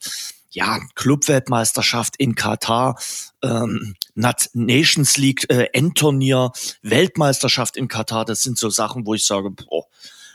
[0.50, 2.98] ja, Clubweltmeisterschaft in Katar,
[3.42, 9.50] ähm, Nations League äh, Endturnier, Weltmeisterschaft in Katar, das sind so Sachen, wo ich sage,
[9.50, 9.86] boah,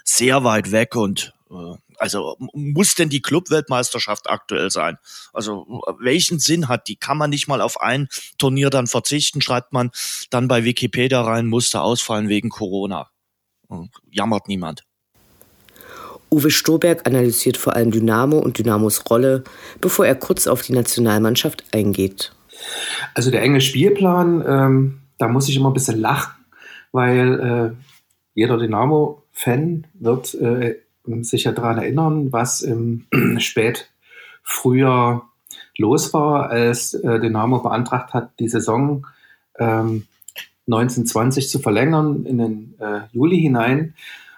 [0.03, 4.97] sehr weit weg und äh, also muss denn die Clubweltmeisterschaft aktuell sein?
[5.33, 6.95] Also welchen Sinn hat die?
[6.95, 9.41] Kann man nicht mal auf ein Turnier dann verzichten?
[9.41, 9.91] Schreibt man
[10.29, 13.09] dann bei Wikipedia rein, musste ausfallen wegen Corona.
[14.11, 14.83] Jammert niemand.
[16.31, 19.43] Uwe Stoberg analysiert vor allem Dynamo und Dynamos Rolle,
[19.79, 22.33] bevor er kurz auf die Nationalmannschaft eingeht.
[23.13, 26.33] Also der enge Spielplan, ähm, da muss ich immer ein bisschen lachen,
[26.91, 27.83] weil äh,
[28.33, 30.75] jeder Dynamo-Fan wird äh,
[31.23, 33.05] sich ja daran erinnern, was im
[33.37, 35.29] Spätfrühjahr
[35.77, 39.05] los war, als äh, Dynamo beantragt hat, die Saison
[39.59, 40.07] ähm,
[40.67, 43.93] 1920 zu verlängern in den äh, Juli hinein.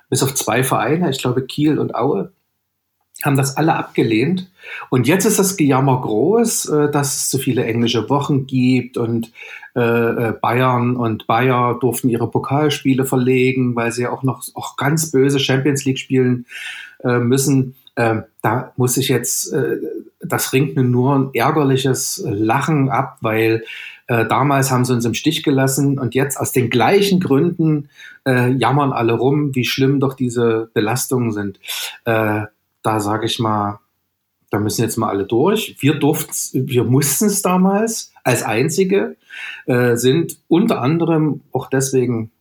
[0.10, 2.32] Bis auf zwei Vereine, ich glaube Kiel und Aue,
[3.24, 4.50] haben das alle abgelehnt.
[4.90, 9.32] Und jetzt ist das Gejammer groß, äh, dass es zu viele englische Wochen gibt und
[9.78, 14.76] äh, äh, Bayern und Bayer durften ihre Pokalspiele verlegen, weil sie ja auch noch auch
[14.76, 16.46] ganz böse Champions League spielen
[17.04, 17.76] müssen.
[17.96, 19.54] Ähm, da muss ich jetzt,
[20.20, 23.64] das ringt mir nur ein ärgerliches Lachen ab, weil
[24.08, 27.90] damals haben sie uns im Stich gelassen und jetzt aus den gleichen Gründen
[28.26, 31.60] jammern alle rum, wie schlimm doch diese Belastungen sind
[32.88, 33.80] da sage ich mal,
[34.50, 35.76] da müssen jetzt mal alle durch.
[35.80, 39.18] Wir durften, wir mussten es damals als einzige,
[39.66, 42.32] äh, sind unter anderem auch deswegen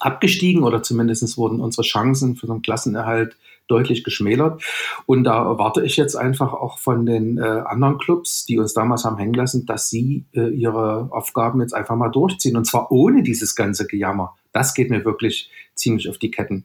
[0.00, 3.36] abgestiegen oder zumindest wurden unsere Chancen für so einen Klassenerhalt
[3.68, 4.62] deutlich geschmälert.
[5.06, 9.04] Und da erwarte ich jetzt einfach auch von den äh, anderen Clubs, die uns damals
[9.04, 12.56] haben hängen lassen, dass sie äh, ihre Aufgaben jetzt einfach mal durchziehen.
[12.56, 14.36] Und zwar ohne dieses ganze Gejammer.
[14.52, 16.64] Das geht mir wirklich ziemlich auf die Ketten.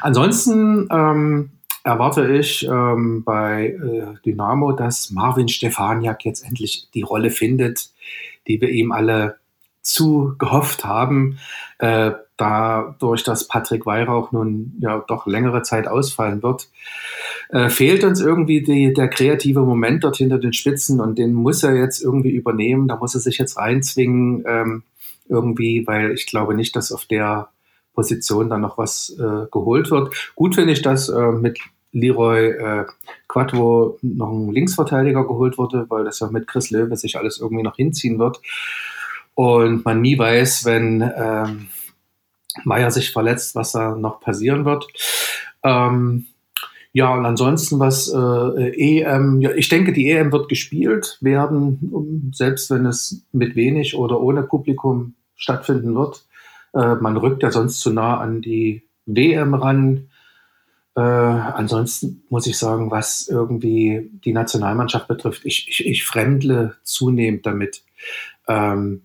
[0.00, 1.50] Ansonsten ähm,
[1.82, 7.90] erwarte ich ähm, bei äh, Dynamo, dass Marvin Stefaniak jetzt endlich die Rolle findet,
[8.46, 9.36] die wir ihm alle
[9.82, 11.38] zu gehofft haben.
[11.78, 16.68] Äh, dadurch, dass Patrick Weihrauch nun ja doch längere Zeit ausfallen wird,
[17.50, 21.62] äh, fehlt uns irgendwie die, der kreative Moment dort hinter den Spitzen und den muss
[21.62, 22.88] er jetzt irgendwie übernehmen.
[22.88, 24.82] Da muss er sich jetzt reinzwingen ähm,
[25.28, 27.48] irgendwie, weil ich glaube nicht, dass auf der
[27.94, 30.32] Position dann noch was äh, geholt wird.
[30.34, 31.58] Gut finde ich, dass äh, mit
[31.92, 32.86] Leroy äh,
[33.28, 37.64] Quattro noch ein Linksverteidiger geholt wurde, weil das ja mit Chris Löwe sich alles irgendwie
[37.64, 38.40] noch hinziehen wird.
[39.34, 41.68] Und man nie weiß, wenn ähm,
[42.64, 44.86] Meier sich verletzt, was da noch passieren wird.
[45.62, 46.26] Ähm,
[46.92, 52.70] ja, und ansonsten was äh, EM, ja, ich denke, die EM wird gespielt werden, selbst
[52.70, 56.24] wenn es mit wenig oder ohne Publikum stattfinden wird.
[56.74, 60.10] Äh, man rückt ja sonst zu nah an die WM ran.
[60.96, 67.46] Äh, ansonsten muss ich sagen, was irgendwie die Nationalmannschaft betrifft, ich, ich, ich fremdle zunehmend
[67.46, 67.82] damit.
[68.48, 69.02] Ähm,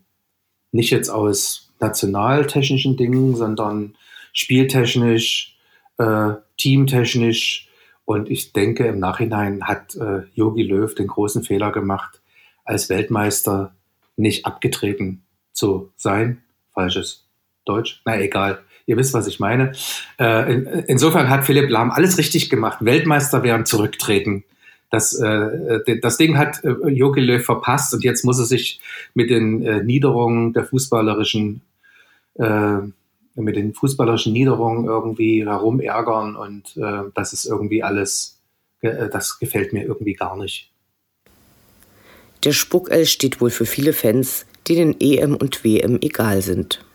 [0.72, 3.96] nicht jetzt aus nationaltechnischen Dingen, sondern
[4.32, 5.56] spieltechnisch,
[5.98, 7.68] äh, teamtechnisch.
[8.04, 9.96] Und ich denke, im Nachhinein hat
[10.34, 12.20] Yogi äh, Löw den großen Fehler gemacht,
[12.64, 13.74] als Weltmeister
[14.16, 16.42] nicht abgetreten zu sein.
[16.72, 17.25] Falsches
[17.66, 18.60] Deutsch, na egal.
[18.86, 19.72] Ihr wisst, was ich meine.
[20.18, 22.78] Äh, in, insofern hat Philipp Lahm alles richtig gemacht.
[22.80, 24.44] Weltmeister werden zurücktreten.
[24.90, 28.80] Das, äh, das Ding hat äh, Jogi Löw verpasst und jetzt muss er sich
[29.14, 31.62] mit den äh, Niederungen der fußballerischen,
[32.36, 32.78] äh,
[33.34, 38.38] mit den fußballerischen Niederungen irgendwie herumärgern und äh, das ist irgendwie alles,
[38.80, 40.70] äh, das gefällt mir irgendwie gar nicht.
[42.44, 46.85] Der Spuckell steht wohl für viele Fans, denen EM und WM egal sind.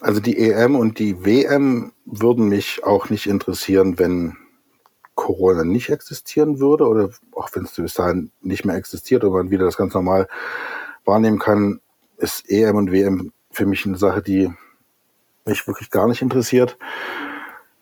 [0.00, 4.36] Also die EM und die WM würden mich auch nicht interessieren, wenn
[5.14, 9.50] Corona nicht existieren würde oder auch wenn es bis dahin nicht mehr existiert und man
[9.50, 10.26] wieder das ganz normal
[11.04, 11.80] wahrnehmen kann,
[12.16, 14.50] ist EM und WM für mich eine Sache, die
[15.44, 16.78] mich wirklich gar nicht interessiert.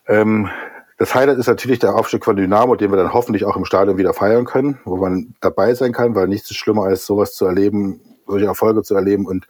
[0.07, 0.49] Ähm,
[0.97, 3.99] das Highlight ist natürlich der Aufstieg von Dynamo, den wir dann hoffentlich auch im Stadion
[3.99, 7.47] wieder feiern können, wo man dabei sein kann, weil nichts ist schlimmer als sowas zu
[7.47, 9.47] erleben, solche Erfolge zu erleben und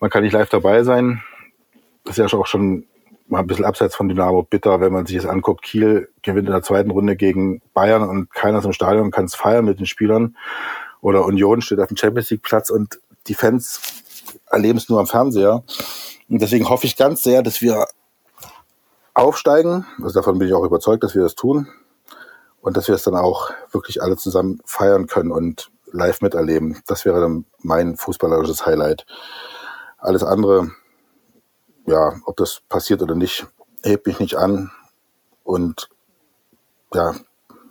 [0.00, 1.22] man kann nicht live dabei sein.
[2.04, 2.86] Das ist ja auch schon
[3.28, 5.62] mal ein bisschen abseits von Dynamo bitter, wenn man sich das anguckt.
[5.62, 9.34] Kiel gewinnt in der zweiten Runde gegen Bayern und keiner ist im Stadion kann es
[9.34, 10.36] feiern mit den Spielern.
[11.00, 13.80] Oder Union steht auf dem Champions League Platz und die Fans
[14.50, 15.62] erleben es nur am Fernseher.
[16.28, 17.86] Und deswegen hoffe ich ganz sehr, dass wir
[19.14, 19.86] aufsteigen.
[20.02, 21.68] Also davon bin ich auch überzeugt, dass wir das tun.
[22.60, 26.82] Und dass wir es dann auch wirklich alle zusammen feiern können und live miterleben.
[26.86, 29.06] Das wäre dann mein fußballerisches Highlight.
[29.98, 30.70] Alles andere,
[31.86, 33.46] ja, ob das passiert oder nicht,
[33.82, 34.70] hebt mich nicht an.
[35.44, 35.88] Und
[36.94, 37.14] ja,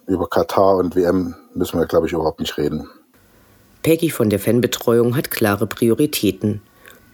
[0.08, 2.90] über Katar und WM müssen wir, glaube ich, überhaupt nicht reden.
[3.84, 6.62] Peggy von der Fanbetreuung hat klare Prioritäten.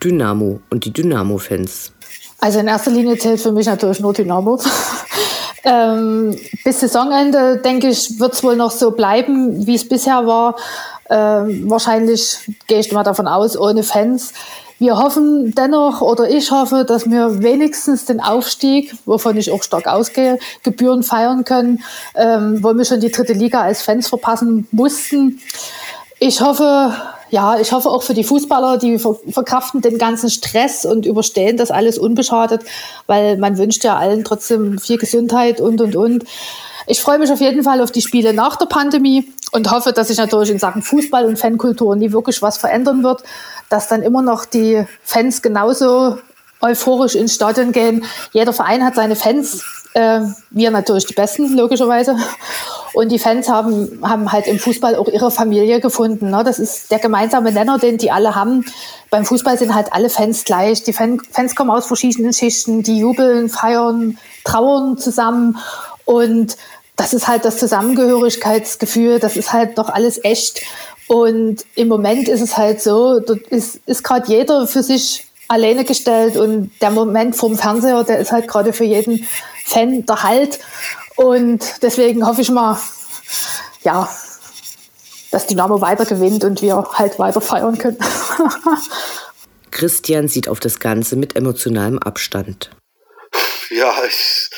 [0.03, 1.91] Dynamo und die Dynamo-Fans.
[2.39, 4.60] Also in erster Linie zählt für mich natürlich nur Dynamo.
[5.63, 10.55] ähm, bis Saisonende, denke ich, wird es wohl noch so bleiben, wie es bisher war.
[11.10, 14.34] Ähm, wahrscheinlich gehe ich mal davon aus, ohne Fans.
[14.78, 19.88] Wir hoffen dennoch, oder ich hoffe, dass wir wenigstens den Aufstieg, wovon ich auch stark
[19.88, 21.82] ausgehe, Gebühren feiern können,
[22.16, 25.40] ähm, wo wir schon die dritte Liga als Fans verpassen mussten.
[26.20, 26.94] Ich hoffe,
[27.30, 31.72] ja, ich hoffe auch für die Fußballer, die verkraften den ganzen Stress und überstehen das
[31.72, 32.64] alles unbeschadet,
[33.08, 36.26] weil man wünscht ja allen trotzdem viel Gesundheit und, und, und.
[36.88, 40.10] Ich freue mich auf jeden Fall auf die Spiele nach der Pandemie und hoffe, dass
[40.10, 43.24] sich natürlich in Sachen Fußball und Fankultur nie wirklich was verändern wird,
[43.70, 46.18] dass dann immer noch die Fans genauso
[46.60, 48.04] euphorisch ins Stadion gehen.
[48.34, 49.63] Jeder Verein hat seine Fans,
[49.94, 52.18] äh, wir natürlich die Besten, logischerweise.
[52.94, 56.32] Und die Fans haben, haben halt im Fußball auch ihre Familie gefunden.
[56.32, 56.44] Ne?
[56.44, 58.65] Das ist der gemeinsame Nenner, den die alle haben.
[59.10, 60.84] Beim Fußball sind halt alle Fans gleich.
[60.84, 65.58] Die Fan Fans kommen aus verschiedenen Schichten, die jubeln, feiern, trauern zusammen.
[66.04, 66.58] Und
[66.95, 70.62] das ist halt das Zusammengehörigkeitsgefühl, das ist halt doch alles echt.
[71.08, 75.86] Und im Moment ist es halt so, dort ist, ist gerade jeder für sich alleine
[75.86, 79.27] gestellt und der Moment vom Fernseher, der ist halt gerade für jeden
[79.65, 80.60] Fan der Halt.
[81.15, 82.79] Und deswegen hoffe ich mal,
[83.84, 84.10] ja,
[85.31, 87.97] dass Dynamo weiter gewinnt und wir halt weiter feiern können.
[89.71, 92.71] Christian sieht auf das Ganze mit emotionalem Abstand.
[93.69, 94.49] Ja, ich,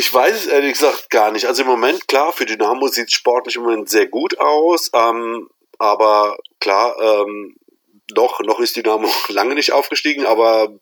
[0.00, 1.44] ich weiß es ehrlich gesagt gar nicht.
[1.44, 4.90] Also im Moment, klar, für Dynamo sieht es sportlich im Moment sehr gut aus.
[4.94, 7.54] Ähm, aber klar, ähm,
[8.14, 10.72] noch, noch ist Dynamo lange nicht aufgestiegen, aber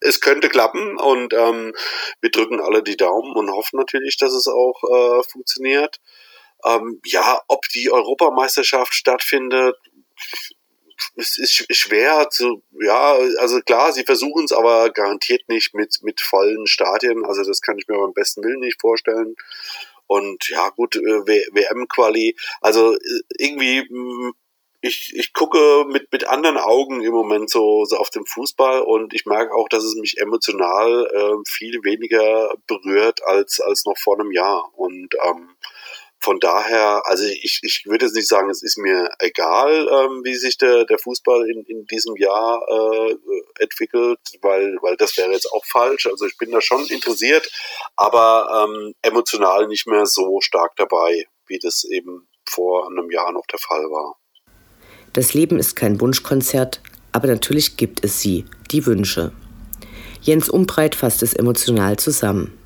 [0.00, 1.74] es könnte klappen und ähm,
[2.20, 5.98] wir drücken alle die Daumen und hoffen natürlich, dass es auch äh, funktioniert.
[6.64, 9.76] Ähm, ja, ob die Europameisterschaft stattfindet,
[11.16, 16.20] es ist schwer zu, ja, also klar, sie versuchen es, aber garantiert nicht mit, mit
[16.20, 17.24] vollen Stadien.
[17.24, 19.36] Also das kann ich mir beim besten Willen nicht vorstellen.
[20.06, 22.36] Und ja, gut, äh, WM-Quali.
[22.60, 23.86] Also äh, irgendwie
[24.84, 29.14] ich, ich gucke mit, mit anderen Augen im Moment so, so auf den Fußball und
[29.14, 34.20] ich merke auch, dass es mich emotional äh, viel weniger berührt als, als noch vor
[34.20, 34.70] einem Jahr.
[34.76, 35.48] Und ähm,
[36.24, 40.34] von daher, also ich, ich würde jetzt nicht sagen, es ist mir egal, ähm, wie
[40.34, 43.14] sich der, der Fußball in, in diesem Jahr äh,
[43.62, 46.06] entwickelt, weil, weil das wäre jetzt auch falsch.
[46.06, 47.46] Also ich bin da schon interessiert,
[47.96, 53.46] aber ähm, emotional nicht mehr so stark dabei, wie das eben vor einem Jahr noch
[53.52, 54.16] der Fall war.
[55.12, 56.80] Das Leben ist kein Wunschkonzert,
[57.12, 59.32] aber natürlich gibt es sie, die Wünsche.
[60.22, 62.58] Jens Umbreit fasst es emotional zusammen.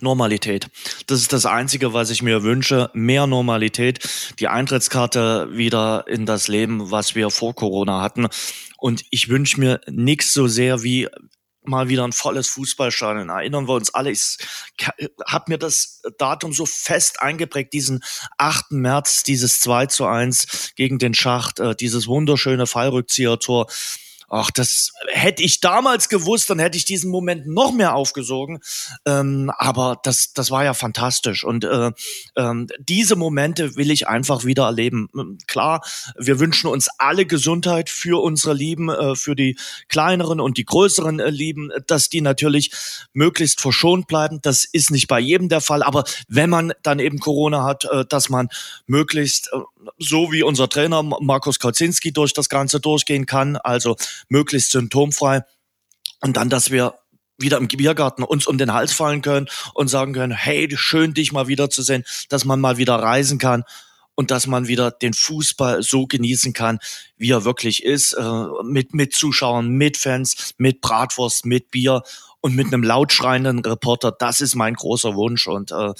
[0.00, 0.68] Normalität.
[1.06, 2.90] Das ist das Einzige, was ich mir wünsche.
[2.94, 4.08] Mehr Normalität.
[4.38, 8.28] Die Eintrittskarte wieder in das Leben, was wir vor Corona hatten.
[8.76, 11.08] Und ich wünsche mir nichts so sehr wie
[11.68, 13.28] mal wieder ein volles Fußballstadion.
[13.28, 14.38] Erinnern wir uns alle, ich
[15.26, 18.02] habe mir das Datum so fest eingeprägt, diesen
[18.38, 18.72] 8.
[18.72, 23.66] März, dieses 2 zu 1 gegen den Schacht, äh, dieses wunderschöne Fallrückzieher-Tor.
[24.30, 28.60] Ach, das hätte ich damals gewusst, dann hätte ich diesen Moment noch mehr aufgesogen.
[29.06, 31.44] Ähm, aber das, das war ja fantastisch.
[31.44, 31.92] Und äh,
[32.36, 35.08] ähm, diese Momente will ich einfach wieder erleben.
[35.16, 35.82] Ähm, klar,
[36.18, 39.56] wir wünschen uns alle Gesundheit für unsere Lieben, äh, für die
[39.88, 42.70] kleineren und die größeren äh, Lieben, dass die natürlich
[43.14, 44.40] möglichst verschont bleiben.
[44.42, 45.82] Das ist nicht bei jedem der Fall.
[45.82, 48.48] Aber wenn man dann eben Corona hat, äh, dass man
[48.86, 49.58] möglichst äh,
[49.96, 53.96] so wie unser Trainer Markus Kauzinski durch das Ganze durchgehen kann, also
[54.28, 55.42] möglichst symptomfrei.
[56.20, 56.94] Und dann, dass wir
[57.38, 61.32] wieder im Biergarten uns um den Hals fallen können und sagen können, hey, schön dich
[61.32, 63.64] mal wiederzusehen, dass man mal wieder reisen kann
[64.18, 66.80] und dass man wieder den Fußball so genießen kann,
[67.16, 72.02] wie er wirklich ist, äh, mit, mit Zuschauern, mit Fans, mit Bratwurst, mit Bier
[72.40, 74.10] und mit einem lautschreienden Reporter.
[74.10, 75.92] Das ist mein großer Wunsch und äh,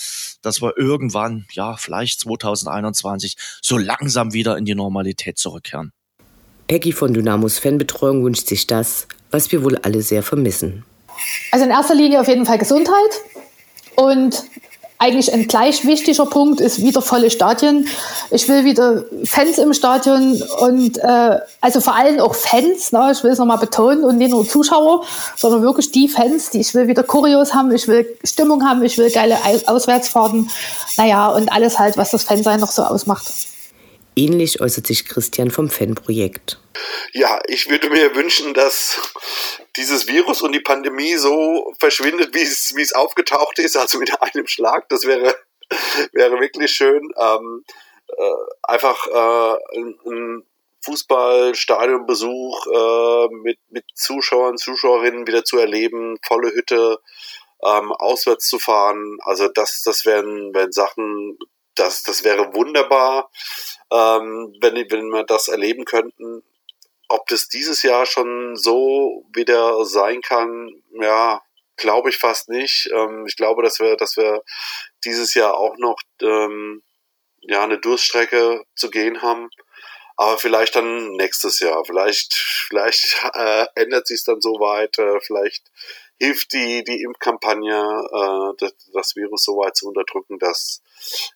[0.42, 5.92] dass wir irgendwann, ja, vielleicht 2021, so langsam wieder in die Normalität zurückkehren.
[6.68, 10.84] Peggy von Dynamos Fanbetreuung wünscht sich das, was wir wohl alle sehr vermissen.
[11.50, 12.92] Also in erster Linie auf jeden Fall Gesundheit
[13.96, 14.44] und
[14.98, 17.86] eigentlich ein gleich wichtiger Punkt ist wieder volle Stadien.
[18.30, 23.12] Ich will wieder Fans im Stadion und äh, also vor allem auch Fans, ne?
[23.12, 25.04] ich will es nochmal betonen und nicht nur Zuschauer,
[25.36, 28.98] sondern wirklich die Fans, die ich will wieder Choreos haben, ich will Stimmung haben, ich
[28.98, 30.50] will geile Auswärtsfahrten,
[30.96, 33.32] naja und alles halt, was das Fansein noch so ausmacht.
[34.18, 36.58] Ähnlich äußert sich Christian vom Fanprojekt.
[37.12, 38.98] Ja, ich würde mir wünschen, dass
[39.76, 44.20] dieses Virus und die Pandemie so verschwindet, wie es, wie es aufgetaucht ist, also mit
[44.20, 44.88] einem Schlag.
[44.88, 45.36] Das wäre,
[46.12, 47.12] wäre wirklich schön.
[47.16, 47.64] Ähm,
[48.08, 48.32] äh,
[48.64, 50.42] einfach äh, ein, ein
[50.80, 56.98] Fußballstadionbesuch äh, mit, mit Zuschauern, Zuschauerinnen wieder zu erleben, volle Hütte,
[57.64, 59.18] ähm, auswärts zu fahren.
[59.20, 61.38] Also das, das wären, wären Sachen,
[61.76, 63.30] das, das wäre wunderbar,
[63.90, 66.42] ähm, wenn, wenn wir das erleben könnten.
[67.08, 71.40] Ob das dieses Jahr schon so wieder sein kann, ja,
[71.76, 72.90] glaube ich fast nicht.
[72.92, 74.42] Ähm, ich glaube, dass wir, dass wir
[75.04, 76.82] dieses Jahr auch noch ähm,
[77.40, 79.48] ja eine Durststrecke zu gehen haben.
[80.16, 81.84] Aber vielleicht dann nächstes Jahr.
[81.84, 84.98] Vielleicht, vielleicht äh, ändert sich es dann so weit.
[84.98, 85.70] Äh, vielleicht
[86.18, 87.76] hilft die, die Impfkampagne,
[88.12, 90.82] äh, das, das Virus so weit zu unterdrücken, dass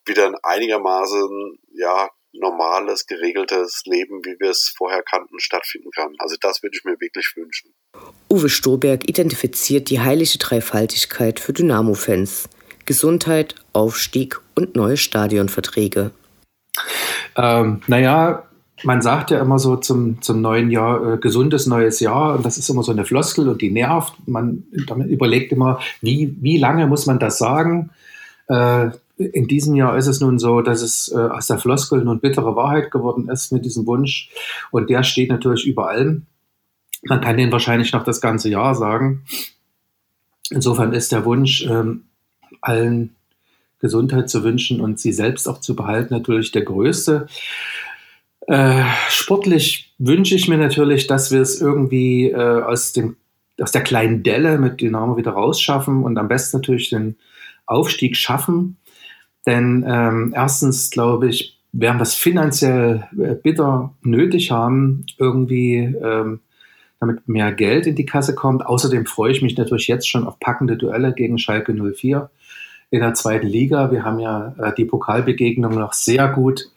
[0.05, 6.15] wieder ein einigermaßen ja, normales, geregeltes Leben, wie wir es vorher kannten, stattfinden kann.
[6.19, 7.73] Also das würde ich mir wirklich wünschen.
[8.31, 12.49] Uwe Stoberg identifiziert die heilige Dreifaltigkeit für Dynamo-Fans.
[12.85, 16.11] Gesundheit, Aufstieg und neue Stadionverträge.
[17.37, 18.49] Ähm, naja,
[18.85, 22.59] man sagt ja immer so zum, zum neuen Jahr, äh, gesundes neues Jahr, und das
[22.59, 24.15] ist immer so eine Floskel und die nervt.
[24.27, 27.91] Man damit überlegt immer, wie, wie lange muss man das sagen?
[28.49, 32.21] Äh, in diesem Jahr ist es nun so, dass es äh, aus der Floskel nun
[32.21, 34.31] bittere Wahrheit geworden ist mit diesem Wunsch.
[34.71, 36.27] Und der steht natürlich über allem.
[37.05, 39.25] Man kann den wahrscheinlich noch das ganze Jahr sagen.
[40.51, 42.05] Insofern ist der Wunsch, ähm,
[42.61, 43.15] allen
[43.81, 47.27] Gesundheit zu wünschen und sie selbst auch zu behalten, natürlich der größte.
[48.47, 53.17] Äh, sportlich wünsche ich mir natürlich, dass wir es irgendwie äh, aus, dem,
[53.61, 57.17] aus der kleinen Delle mit Dynamo wieder rausschaffen und am besten natürlich den
[57.67, 58.77] Aufstieg schaffen.
[59.47, 66.41] Denn ähm, erstens, glaube ich, werden wir es finanziell äh, bitter nötig haben, irgendwie ähm,
[67.01, 68.65] damit mehr Geld in die Kasse kommt.
[68.65, 72.31] Außerdem freue ich mich natürlich jetzt schon auf packende Duelle gegen Schalke 04
[72.91, 73.91] in der zweiten Liga.
[73.91, 76.71] Wir haben ja äh, die Pokalbegegnung noch sehr gut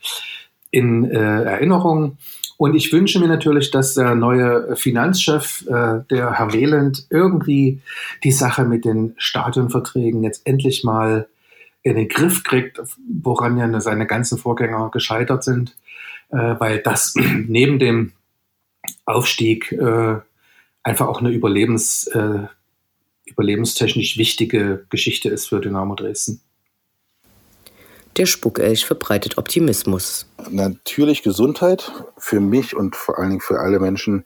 [0.72, 2.18] in äh, Erinnerung.
[2.58, 7.82] Und ich wünsche mir natürlich, dass der neue Finanzchef, äh, der Herr Wehland, irgendwie
[8.24, 11.28] die Sache mit den Stadionverträgen jetzt endlich mal
[11.86, 15.78] in den Griff kriegt, woran ja seine ganzen Vorgänger gescheitert sind,
[16.30, 17.14] äh, weil das
[17.48, 18.12] neben dem
[19.06, 20.16] Aufstieg äh,
[20.82, 22.48] einfach auch eine Überlebens, äh,
[23.26, 26.42] überlebenstechnisch wichtige Geschichte ist für Dynamo Dresden.
[28.18, 30.28] Der Spuckelch verbreitet Optimismus.
[30.50, 34.26] Natürlich Gesundheit für mich und vor allen Dingen für alle Menschen,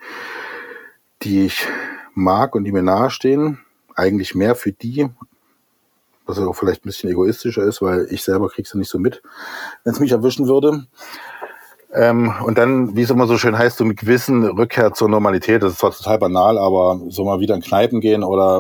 [1.23, 1.67] die ich
[2.13, 3.59] mag und die mir nahestehen.
[3.95, 5.09] Eigentlich mehr für die
[6.29, 9.21] was auch vielleicht ein bisschen egoistischer ist, weil ich selber krieg's ja nicht so mit,
[9.83, 10.85] wenn es mich erwischen würde.
[11.91, 15.63] Ähm, und dann, wie es immer so schön heißt, so mit gewissen Rückkehr zur Normalität.
[15.63, 18.59] Das ist zwar total banal, aber so mal wieder in Kneipen gehen oder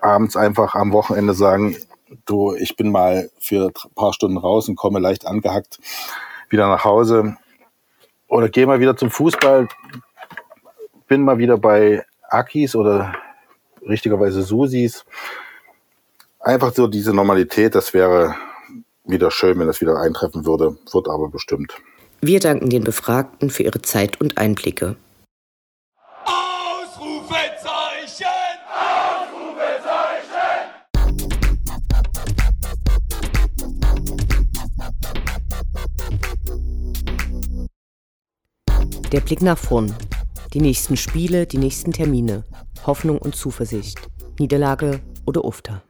[0.00, 1.76] abends einfach am Wochenende sagen,
[2.26, 5.78] du, ich bin mal für ein paar Stunden raus und komme leicht angehackt
[6.50, 7.36] wieder nach Hause.
[8.28, 9.68] Oder gehe mal wieder zum Fußball,
[11.08, 13.14] bin mal wieder bei Akis oder
[13.88, 15.04] richtigerweise Susis
[16.40, 18.34] einfach so diese Normalität, das wäre
[19.04, 21.72] wieder schön, wenn das wieder eintreffen würde, wird aber bestimmt.
[22.20, 24.96] Wir danken den Befragten für ihre Zeit und Einblicke.
[26.24, 28.26] Ausrufezeichen!
[28.68, 30.70] Ausrufezeichen!
[39.12, 39.94] Der Blick nach vorn.
[40.52, 42.42] Die nächsten Spiele, die nächsten Termine.
[42.86, 44.00] Hoffnung und Zuversicht.
[44.38, 45.82] Niederlage oder Ufter.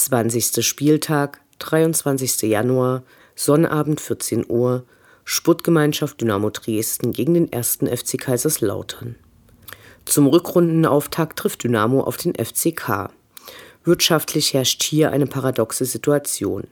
[0.00, 0.64] 20.
[0.64, 2.42] Spieltag, 23.
[2.42, 3.02] Januar,
[3.34, 4.84] Sonnabend 14 Uhr,
[5.24, 7.80] Sputtgemeinschaft Dynamo Dresden gegen den 1.
[7.82, 9.16] FC Kaiserslautern.
[10.06, 13.10] Zum Rückrundenauftakt trifft Dynamo auf den FCK.
[13.84, 16.64] Wirtschaftlich herrscht hier eine paradoxe Situation.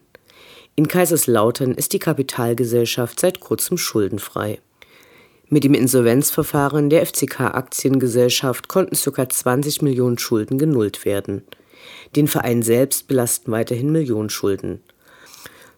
[0.74, 4.58] In Kaiserslautern ist die Kapitalgesellschaft seit kurzem schuldenfrei.
[5.50, 9.28] Mit dem Insolvenzverfahren der FCK Aktiengesellschaft konnten ca.
[9.28, 11.42] 20 Millionen Schulden genullt werden.
[12.16, 14.80] Den Verein selbst belasten weiterhin Millionen Schulden.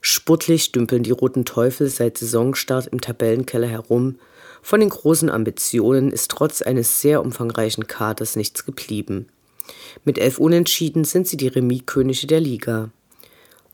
[0.00, 4.18] Sportlich dümpeln die Roten Teufel seit Saisonstart im Tabellenkeller herum.
[4.62, 9.26] Von den großen Ambitionen ist trotz eines sehr umfangreichen Kaders nichts geblieben.
[10.04, 12.90] Mit elf Unentschieden sind sie die Remis-Könige der Liga.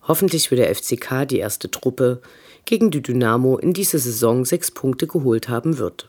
[0.02, 2.20] Hoffentlich wird der FCK die erste Truppe,
[2.64, 6.08] gegen die Dynamo in dieser Saison sechs Punkte geholt haben wird.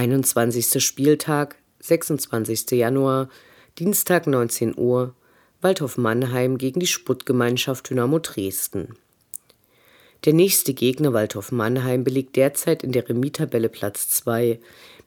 [0.00, 2.70] Einundzwanzigster Spieltag, 26.
[2.70, 3.28] Januar,
[3.78, 5.14] Dienstag 19 Uhr,
[5.60, 8.96] Waldhof Mannheim gegen die Sputtgemeinschaft Dynamo Dresden.
[10.24, 14.58] Der nächste Gegner Waldhof Mannheim belegt derzeit in der Remis-Tabelle Platz 2.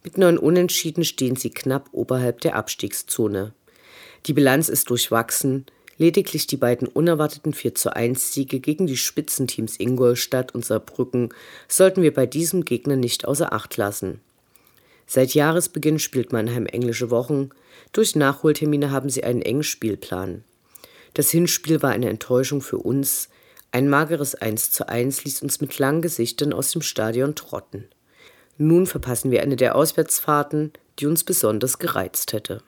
[0.03, 3.51] Mit neun Unentschieden stehen sie knapp oberhalb der Abstiegszone.
[4.27, 5.65] Die Bilanz ist durchwachsen.
[5.97, 11.29] Lediglich die beiden unerwarteten 4 zu 1 Siege gegen die Spitzenteams Ingolstadt und Saarbrücken
[11.67, 14.21] sollten wir bei diesem Gegner nicht außer Acht lassen.
[15.05, 17.49] Seit Jahresbeginn spielt Mannheim englische Wochen.
[17.91, 20.43] Durch Nachholtermine haben sie einen engen Spielplan.
[21.13, 23.29] Das Hinspiel war eine Enttäuschung für uns.
[23.71, 27.85] Ein mageres 1 zu 1 ließ uns mit langen Gesichtern aus dem Stadion trotten.
[28.57, 32.61] Nun verpassen wir eine der Auswärtsfahrten, die uns besonders gereizt hätte.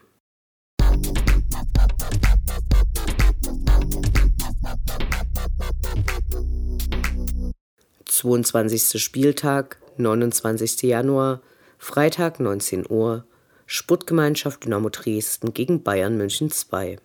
[8.05, 10.83] Zweiundzwanzigster Spieltag, 29.
[10.83, 11.41] Januar,
[11.87, 13.25] Freitag 19 Uhr,
[13.67, 16.97] Sputtgemeinschaft Dynamo Dresden gegen Bayern München 2.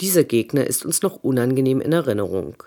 [0.00, 2.60] Dieser Gegner ist uns noch unangenehm in Erinnerung.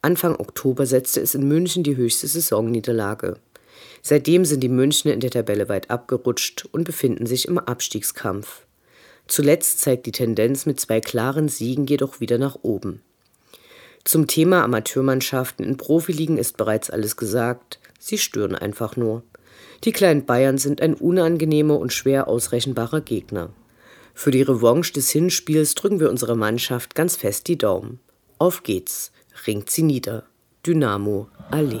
[0.00, 3.36] Anfang Oktober setzte es in München die höchste Saisonniederlage.
[4.00, 8.64] Seitdem sind die Münchner in der Tabelle weit abgerutscht und befinden sich im Abstiegskampf.
[9.26, 13.02] Zuletzt zeigt die Tendenz mit zwei klaren Siegen jedoch wieder nach oben.
[14.04, 19.24] Zum Thema Amateurmannschaften in Profiligen ist bereits alles gesagt, sie stören einfach nur.
[19.84, 23.50] Die kleinen Bayern sind ein unangenehmer und schwer ausrechenbarer Gegner.
[24.14, 28.00] Für die Revanche des Hinspiels drücken wir unserer Mannschaft ganz fest die Daumen.
[28.38, 29.12] Auf geht's!
[29.46, 30.24] ringt sie nieder.
[30.64, 31.80] Dynamo Allee.